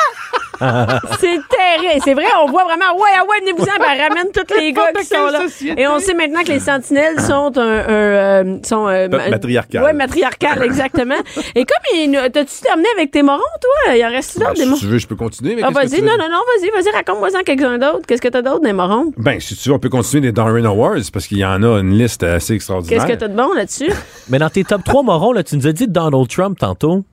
[1.21, 2.01] C'est terrible.
[2.05, 5.05] C'est vrai, on voit vraiment, ouais, ah ouais, venez-vous-en, ben, ramène tous les gars qui
[5.05, 5.41] sont là.
[5.77, 9.83] Et on sait maintenant que les sentinelles sont un, un, euh, sont, euh, Peuple matriarcal.
[9.85, 11.15] Ouais, matriarcal, exactement.
[11.55, 13.95] Et comme t'as-tu terminé avec tes morons, toi?
[13.97, 14.81] Il en reste d'autres, Ben, des si morons?
[14.81, 15.57] tu veux, je peux continuer.
[15.57, 18.07] Mais Ah, vas-y, non, non, non, vas-y, vas-y, raconte-moi-en quelques-uns d'autres.
[18.07, 19.13] Qu'est-ce que t'as d'autre, des morons?
[19.17, 21.79] Ben, si tu veux, on peut continuer des Darwin Awards parce qu'il y en a
[21.81, 23.05] une liste assez extraordinaire.
[23.05, 23.91] Qu'est-ce que t'as de bon là-dessus?
[24.29, 27.05] Mais dans tes top 3 morons, là, tu nous as dit Donald Trump tantôt.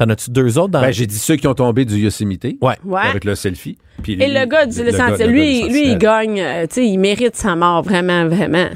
[0.00, 2.56] T'en as-tu deux autres dans Ben, j'ai dit ceux qui ont tombé du Yosemite.
[2.62, 2.74] Ouais.
[2.86, 3.00] Ouais.
[3.02, 3.76] Avec le selfie.
[4.02, 7.36] Puis Et le gars du le lui, lui, il gagne, euh, tu sais, il mérite
[7.36, 8.70] sa mort, vraiment, vraiment.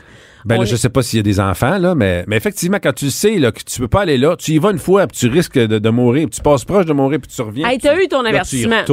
[0.45, 2.79] Ben, là, est- je sais pas s'il y a des enfants, là, mais, mais effectivement,
[2.83, 5.07] quand tu sais là, que tu peux pas aller là, tu y vas une fois,
[5.07, 7.69] puis tu risques de, de mourir, puis tu passes proche de mourir, puis tu reviens.
[7.69, 8.81] Hey, t'as eu ton avertissement.
[8.85, 8.93] Tu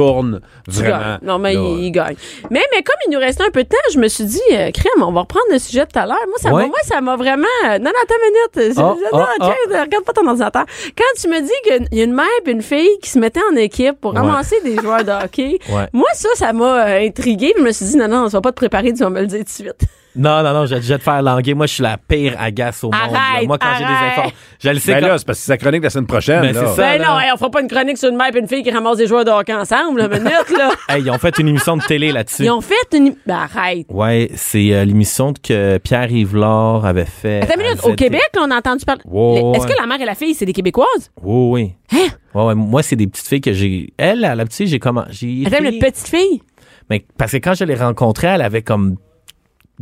[0.72, 1.18] Tu vraiment.
[1.22, 2.16] Non, mais Là, il, il gagne.
[2.50, 4.70] Mais, mais comme il nous restait un peu de temps, je me suis dit, euh,
[4.70, 6.16] crème, on va reprendre le sujet de tout à l'heure.
[6.28, 6.62] Moi, ça Ouais.
[6.62, 7.42] m'a, moi, ça m'a vraiment.
[7.66, 8.74] euh, Non, non, attends une minute.
[8.76, 10.64] Je- Ah, je- non, ah, tiens, regarde pas ton ordinateur.
[10.96, 11.50] Quand tu me dis
[11.88, 14.20] qu'il y a une mère et une fille qui se mettaient en équipe pour Ouais.
[14.20, 15.86] ramasser des joueurs de hockey, Ouais.
[15.92, 17.52] moi, ça, ça m'a euh, intrigué.
[17.58, 19.26] Je me suis dit, non, non, on va pas te préparer, tu vas me le
[19.26, 19.82] dire tout de suite.
[20.14, 21.54] Non, non, non, je je vais te faire languer.
[21.54, 22.94] Moi, je suis la pire agace au monde.
[23.00, 23.46] Arrête, là.
[23.46, 24.10] Moi, quand j'ai des arrête.
[24.12, 24.36] informations.
[24.62, 26.06] Je le sais Ben quand- là, c'est parce que c'est sa chronique de la semaine
[26.06, 26.40] prochaine.
[26.42, 26.60] Ben, là.
[26.66, 26.82] c'est ça.
[26.82, 27.08] Ben là.
[27.08, 28.98] non, hey, on fera pas une chronique sur une mère et une fille qui ramassent
[28.98, 30.70] des joueurs de hockey ensemble, là, minute, là.
[30.88, 32.44] Hey, ils ont fait une émission de télé là-dessus.
[32.44, 33.14] Ils ont fait une.
[33.26, 33.86] Ben arrête.
[33.88, 37.40] Ouais, c'est euh, l'émission que Pierre-Yves Laure avait fait.
[37.42, 37.96] Attends une minute, à au ZT.
[37.96, 39.02] Québec, là, on a entendu parler.
[39.06, 39.74] Ouais, Les- Est-ce ouais.
[39.74, 41.10] que la mère et la fille, c'est des Québécoises?
[41.22, 41.98] Oui, oui.
[41.98, 42.08] Hein?
[42.34, 43.92] Ouais, ouais, moi, c'est des petites filles que j'ai.
[43.96, 45.04] Elle, à la petite, j'ai comment.
[45.10, 46.42] J'ai Attends, une petite fille?
[46.90, 48.96] Mais parce que quand je l'ai rencontrée, elle avait comme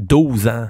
[0.01, 0.69] 12 ans.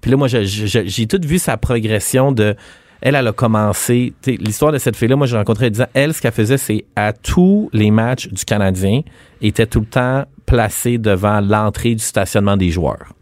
[0.00, 2.54] Puis là, moi, j'ai tout vu sa progression de.
[3.00, 4.12] Elle, elle a commencé.
[4.26, 6.84] L'histoire de cette fille-là, moi, je l'ai rencontrée, elle disait, elle, ce qu'elle faisait, c'est
[6.96, 9.02] à tous les matchs du Canadien,
[9.40, 13.12] était tout le temps placée devant l'entrée du stationnement des joueurs.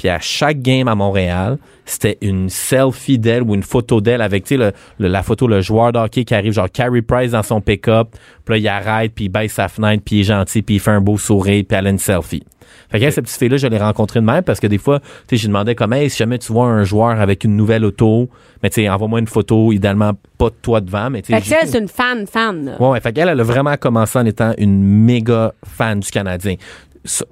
[0.00, 4.44] Puis à chaque game à Montréal, c'était une selfie d'elle ou une photo d'elle avec,
[4.44, 7.32] tu sais, le- le- la photo, le joueur de hockey qui arrive, genre Carey Price
[7.32, 8.08] dans son pick-up.
[8.46, 10.78] Puis là, il arrête, puis il baisse sa fenêtre, puis il est gentil, puis il
[10.78, 12.42] fait un beau sourire, puis elle a une selfie.
[12.90, 15.06] Fait que cette petite fille-là, je l'ai rencontrée de même parce que des fois, tu
[15.28, 17.84] sais, je lui demandais comme, hey, si jamais tu vois un joueur avec une nouvelle
[17.84, 18.30] auto,
[18.62, 21.42] mais tu sais, envoie-moi une photo, idéalement pas de toi devant, mais tu Fait sais.
[21.42, 22.64] que j'ai- elle, c'est une fan, fan.
[22.64, 22.80] là.
[22.80, 23.00] Ouais, ouais.
[23.00, 26.54] Fait qu'elle, elle a vraiment commencé en étant une méga fan du Canadien.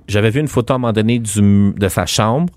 [0.07, 2.53] J'avais vu une photo à un moment donné du, de sa chambre.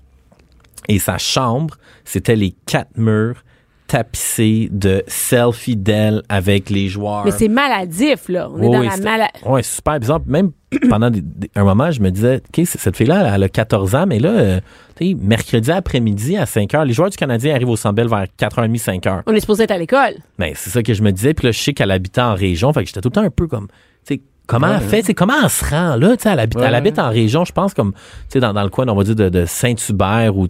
[0.88, 3.42] Et sa chambre, c'était les quatre murs
[3.88, 7.24] tapissés de selfies d'elle avec les joueurs.
[7.26, 8.48] Mais c'est maladif, là.
[8.50, 9.32] On est Oui, dans oui, la maladie.
[9.44, 10.20] C'est super bizarre.
[10.26, 10.52] Même
[10.88, 14.06] pendant des- des- un moment, je me disais, OK, cette fille-là, elle, a 14 ans,
[14.06, 14.60] mais là, euh,
[14.96, 18.24] tu sais, mercredi après-midi à 5 h, les joueurs du Canadien arrivent au Sambel vers
[18.38, 19.22] 4h30, 5 h.
[19.26, 20.14] On est supposé être à l'école.
[20.38, 21.34] Ben, c'est ça que je me disais.
[21.34, 22.72] Puis là, je sais qu'elle habitait en région.
[22.72, 23.66] Fait que j'étais tout le temps un peu comme,
[24.06, 25.00] tu sais, comment elle fait?
[25.00, 26.14] Tu sais, comment elle se rend là?
[26.24, 26.66] Elle habite, Ouais.
[26.66, 27.92] elle habite en région, je pense, comme,
[28.34, 30.46] dans, dans le coin, on va dire, de, de Saint-Hubert ou,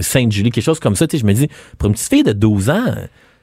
[0.00, 1.06] Sainte-Julie, quelque chose comme ça.
[1.12, 1.48] Je me dis,
[1.78, 2.84] pour une petite fille de 12 ans,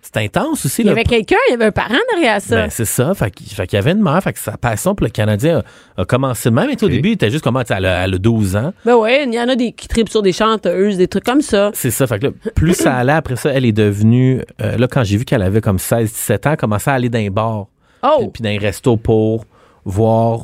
[0.02, 0.84] c'est intense aussi.
[0.84, 0.92] Il y là.
[0.92, 2.56] avait quelqu'un, il y avait un parent derrière ça.
[2.64, 3.14] Ben, c'est ça.
[3.16, 4.22] Fait qu'il fait qu'il y avait une mère.
[4.22, 5.64] Fait que sa passion pour le Canadien
[5.98, 6.70] a, a commencé de même.
[6.70, 8.72] Au début, il était juste comme, tu sais, elle a, elle a 12 ans.
[8.86, 11.42] Ben ouais, il y en a des qui tripent sur des chanteuses, des trucs comme
[11.42, 11.72] ça.
[11.74, 12.06] C'est ça.
[12.06, 15.18] Fait que là, plus ça allait, après ça, elle est devenue, euh, là, quand j'ai
[15.18, 17.66] vu qu'elle avait comme 16, 17 ans, elle commençait à aller dans les bars.
[18.04, 18.30] Oh!
[18.32, 19.46] puis dans les restos pour
[19.86, 20.42] voir.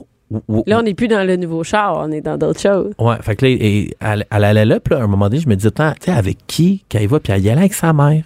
[0.48, 2.94] où- Là, on n'est plus dans le nouveau char, on est dans d'autres choses.
[2.98, 5.42] Ouais, fait que là, et elle, elle allait là, puis là, à un moment donné,
[5.42, 7.74] je me disais, attends, tu sais, avec qui qu'elle va, puis elle y allait avec
[7.74, 8.24] sa mère.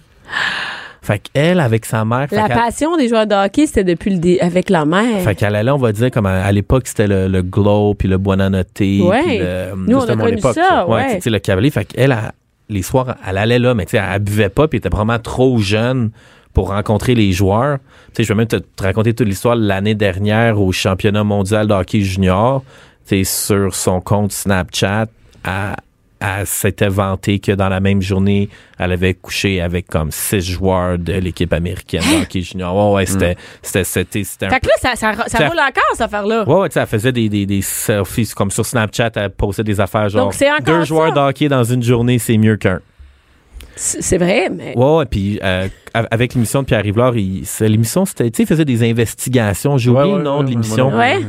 [1.02, 4.38] Fait qu'elle, avec sa mère, La passion des joueurs de hockey, c'était depuis le dé-
[4.40, 5.20] avec la mère.
[5.20, 8.08] fait qu'elle allait, on va dire, comme à, à l'époque, c'était le, le Glow, puis
[8.08, 9.38] le Buonanotte, puis Ouais.
[9.38, 9.76] le...
[9.76, 11.14] Nous, on c'était a mon connu époque, ça, Ouais, ouais.
[11.16, 11.70] tu sais, le cavalier.
[11.70, 12.32] Fait qu'elle, elle,
[12.68, 15.18] les soirs, elle allait là, mais tu sais, elle buvait pas, puis elle était vraiment
[15.20, 16.10] trop jeune
[16.56, 17.76] pour rencontrer les joueurs.
[18.14, 21.66] Tu sais, je vais même te, te raconter toute l'histoire l'année dernière au championnat mondial
[21.68, 22.64] de hockey junior.
[23.06, 25.04] Tu sais, sur son compte Snapchat,
[25.44, 25.76] elle,
[26.18, 28.48] elle s'était vantée que dans la même journée,
[28.78, 32.74] elle avait couché avec comme six joueurs de l'équipe américaine de hockey junior.
[32.74, 35.84] Ouais, ouais, c'était, c'était, c'était, c'était Fait que là, ça, ça, ça Ça- roule encore,
[35.92, 36.48] cette affaire-là.
[36.48, 40.08] Ouais, ouais, elle faisait des, des, des selfies comme sur Snapchat, elle postait des affaires
[40.08, 42.80] genre Donc, c'est encore deux joueurs de hockey dans une journée, c'est mieux qu'un.
[43.76, 44.76] C'est c'est vrai, mais.
[44.76, 46.82] Ouais, ouais, puis euh, av- avec l'émission de Pierre
[47.44, 49.76] c'est- l'émission c'était, tu sais, il faisait des investigations.
[49.78, 50.88] J'ai oublié Ouais, le nom ouais, de l'émission.
[50.88, 51.22] ouais, Ouais.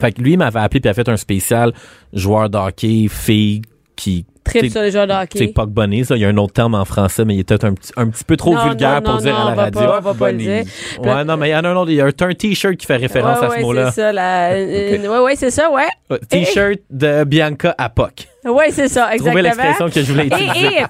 [0.00, 1.72] Fait que lui, il m'avait appelé puis il a fait un spécial
[2.12, 3.62] joueur de hockey, fille
[3.96, 5.52] qui Trip sur les joueurs de tu sais, hockey.
[5.54, 7.72] pas bunny, ça, il y a un autre terme en français, mais il était un
[7.72, 9.54] petit, un petit peu trop Non, vulgaire non, pour non, dire non, à la on
[9.54, 9.80] va radio.
[9.80, 10.64] pas- on va pas le dire.
[11.02, 12.84] Ouais, non, mais il y en a un autre, il y a un, t-shirt qui
[12.84, 13.90] fait référence ouais, à ce ouais, mot-là.
[13.92, 14.12] c'est ça.
[14.12, 14.60] La,
[14.96, 16.18] une- ouais, ouais, c'est ça, ouais.
[16.28, 18.28] T-shirt de Bianca Apoc.
[18.44, 19.42] Ouais, c'est ça, Trouvez exactement.
[19.44, 20.66] l'expression que je voulais utiliser.
[20.66, 20.84] Et, et,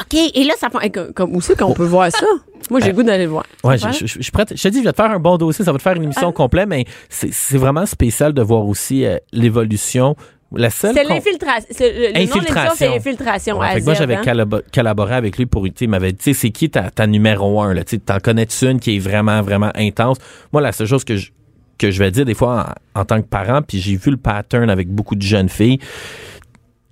[0.00, 0.80] OK, et là, ça prend.
[0.88, 2.26] Comme, comme- où c'est qu'on peut voir ça?
[2.70, 3.44] Moi, j'ai le goût d'aller le voir.
[3.64, 4.52] Ouais, je, je- je suis prête.
[4.56, 5.64] Je te dis, je vais te faire un bon dossier.
[5.64, 6.32] Ça va te faire une émission Ah.
[6.32, 10.16] complète, mais c'est vraiment spécial de voir aussi euh, l'évolution.
[10.54, 10.94] La seule.
[10.94, 11.66] C'est l'infiltration.
[11.78, 12.72] Le, Infiltration.
[12.74, 13.58] c'est Infiltration.
[13.58, 14.22] Ouais, à fait que moi, j'avais hein.
[14.24, 17.74] collabo- collaboré avec lui pour, il m'avait dit, c'est qui ta, ta numéro un,
[18.06, 20.16] t'en connais-tu une qui est vraiment, vraiment intense?
[20.52, 21.32] Moi, la seule chose que je,
[21.76, 24.16] que je vais dire des fois en, en tant que parent, puis j'ai vu le
[24.16, 25.80] pattern avec beaucoup de jeunes filles.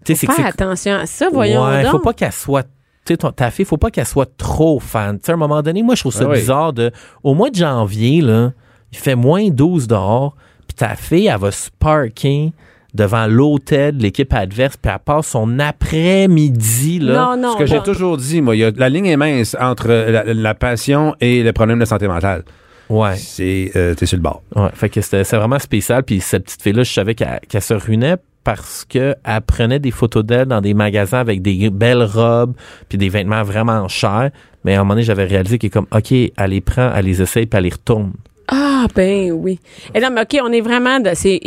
[0.05, 1.93] Que Faire attention à ça, voyons ouais, donc.
[1.93, 2.67] faut pas qu'elle soit
[3.15, 5.19] sais, ta fille, faut pas qu'elle soit trop fan.
[5.19, 6.39] Tu sais, à un moment donné, moi, je trouve ça Ah oui.
[6.39, 6.91] bizarre de,
[7.23, 8.53] au mois de janvier, là,
[8.93, 10.35] il fait moins 12 dehors,
[10.69, 12.53] puis ta fille, elle va se parker
[12.95, 17.13] devant l'hôtel de l'équipe adverse, puis elle passe son après-midi, là.
[17.37, 17.53] Non, non.
[17.53, 17.83] Ce que j'ai non.
[17.83, 21.43] toujours dit, moi, il y a- la ligne est mince entre la, la passion et
[21.43, 22.43] le problème de santé mentale.
[22.89, 23.17] Ouais.
[23.17, 24.43] C'est, euh, t'es sur le bord.
[24.55, 26.05] Ouais, fait que c'est vraiment spécial.
[26.05, 28.17] Puis cette petite fille-là, je savais qu'elle qu'elle se ruinait
[28.47, 32.55] parce que elle prenait des photos d'elle dans des magasins avec des belles robes
[32.89, 34.31] puis des vêtements vraiment chers.
[34.65, 37.07] Mais à un moment donné, j'avais réalisé qu'elle est comme, OK, elle les prend, elle
[37.07, 38.13] les essaye puis elle les retourne.
[38.49, 39.59] Ah, ben oui.
[39.95, 41.01] Et non, mais OK, on est vraiment.
[41.01, 41.41] de- C'est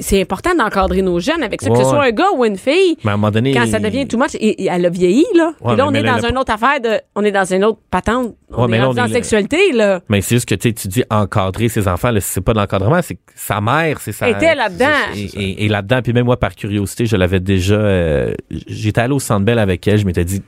[0.00, 2.96] c'est important d'encadrer nos jeunes avec ça, que ce soit un gars ou une fille.
[3.04, 3.52] Mais à un moment donné...
[3.54, 5.52] Quand ça devient too much, et, et elle a vieilli, là.
[5.60, 7.00] Ouais, et là, on est dans une autre affaire de.
[7.14, 8.34] On est dans une autre patente.
[8.52, 9.08] On Ouais, est là, on est là.
[9.08, 10.00] sexualité, là.
[10.08, 13.14] Mais c'est juste que tu dis encadrer ses enfants, là, c'est pas de l'encadrement, c'est
[13.14, 14.28] que sa mère, c'est ça.
[14.28, 14.86] Était là-dedans.
[15.36, 17.74] Et, là-dedans, puis même moi, par curiosité, je l'avais déjà.
[17.74, 18.34] euh,
[18.66, 20.46] J'étais allé au Centre Bell avec elle, je m'étais dit, tu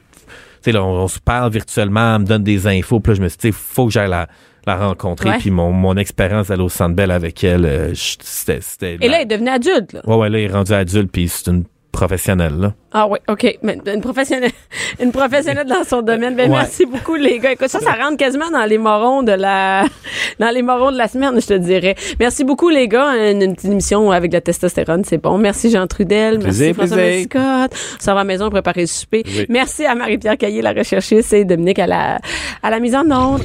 [0.63, 3.23] sais, là, on, on se parle virtuellement, elle me donne des infos, puis là, je
[3.23, 4.27] me suis dit, faut que j'aille la,
[4.67, 8.61] la rencontrer, puis mon, mon expérience d'aller au Centre Bell avec elle, euh, c'était.
[9.01, 10.01] Et là, elle est devenue adulte, là.
[10.07, 12.73] Ouais, ouais, là, il est rendu adulte, puis c'est une professionnelle, là.
[12.95, 13.59] Ah oui, OK.
[13.63, 14.51] Mais une professionnelle,
[15.01, 16.35] une professionnelle dans son domaine.
[16.35, 16.59] Ben, Ouais.
[16.59, 17.53] Merci beaucoup, les gars.
[17.53, 19.85] Écoute, ça, ça rentre quasiment dans les morons de la,
[20.39, 21.95] dans les morons de la semaine, je te dirais.
[22.19, 23.31] Merci beaucoup, les gars.
[23.31, 25.37] Une, une petite émission avec de la testostérone, c'est bon.
[25.39, 26.39] Merci, Jean Trudel.
[26.39, 27.27] Plaisir, merci, François plaisir.
[27.35, 27.79] Mascotte.
[28.01, 29.23] Ça va à la maison préparer le souper.
[29.27, 29.47] Oui.
[29.51, 32.21] Merci à Marie-Pierre Caillé, la recherchiste, et Dominique à la,
[32.63, 33.43] à la mise en onde.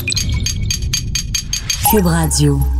[1.89, 2.76] Cube Radio.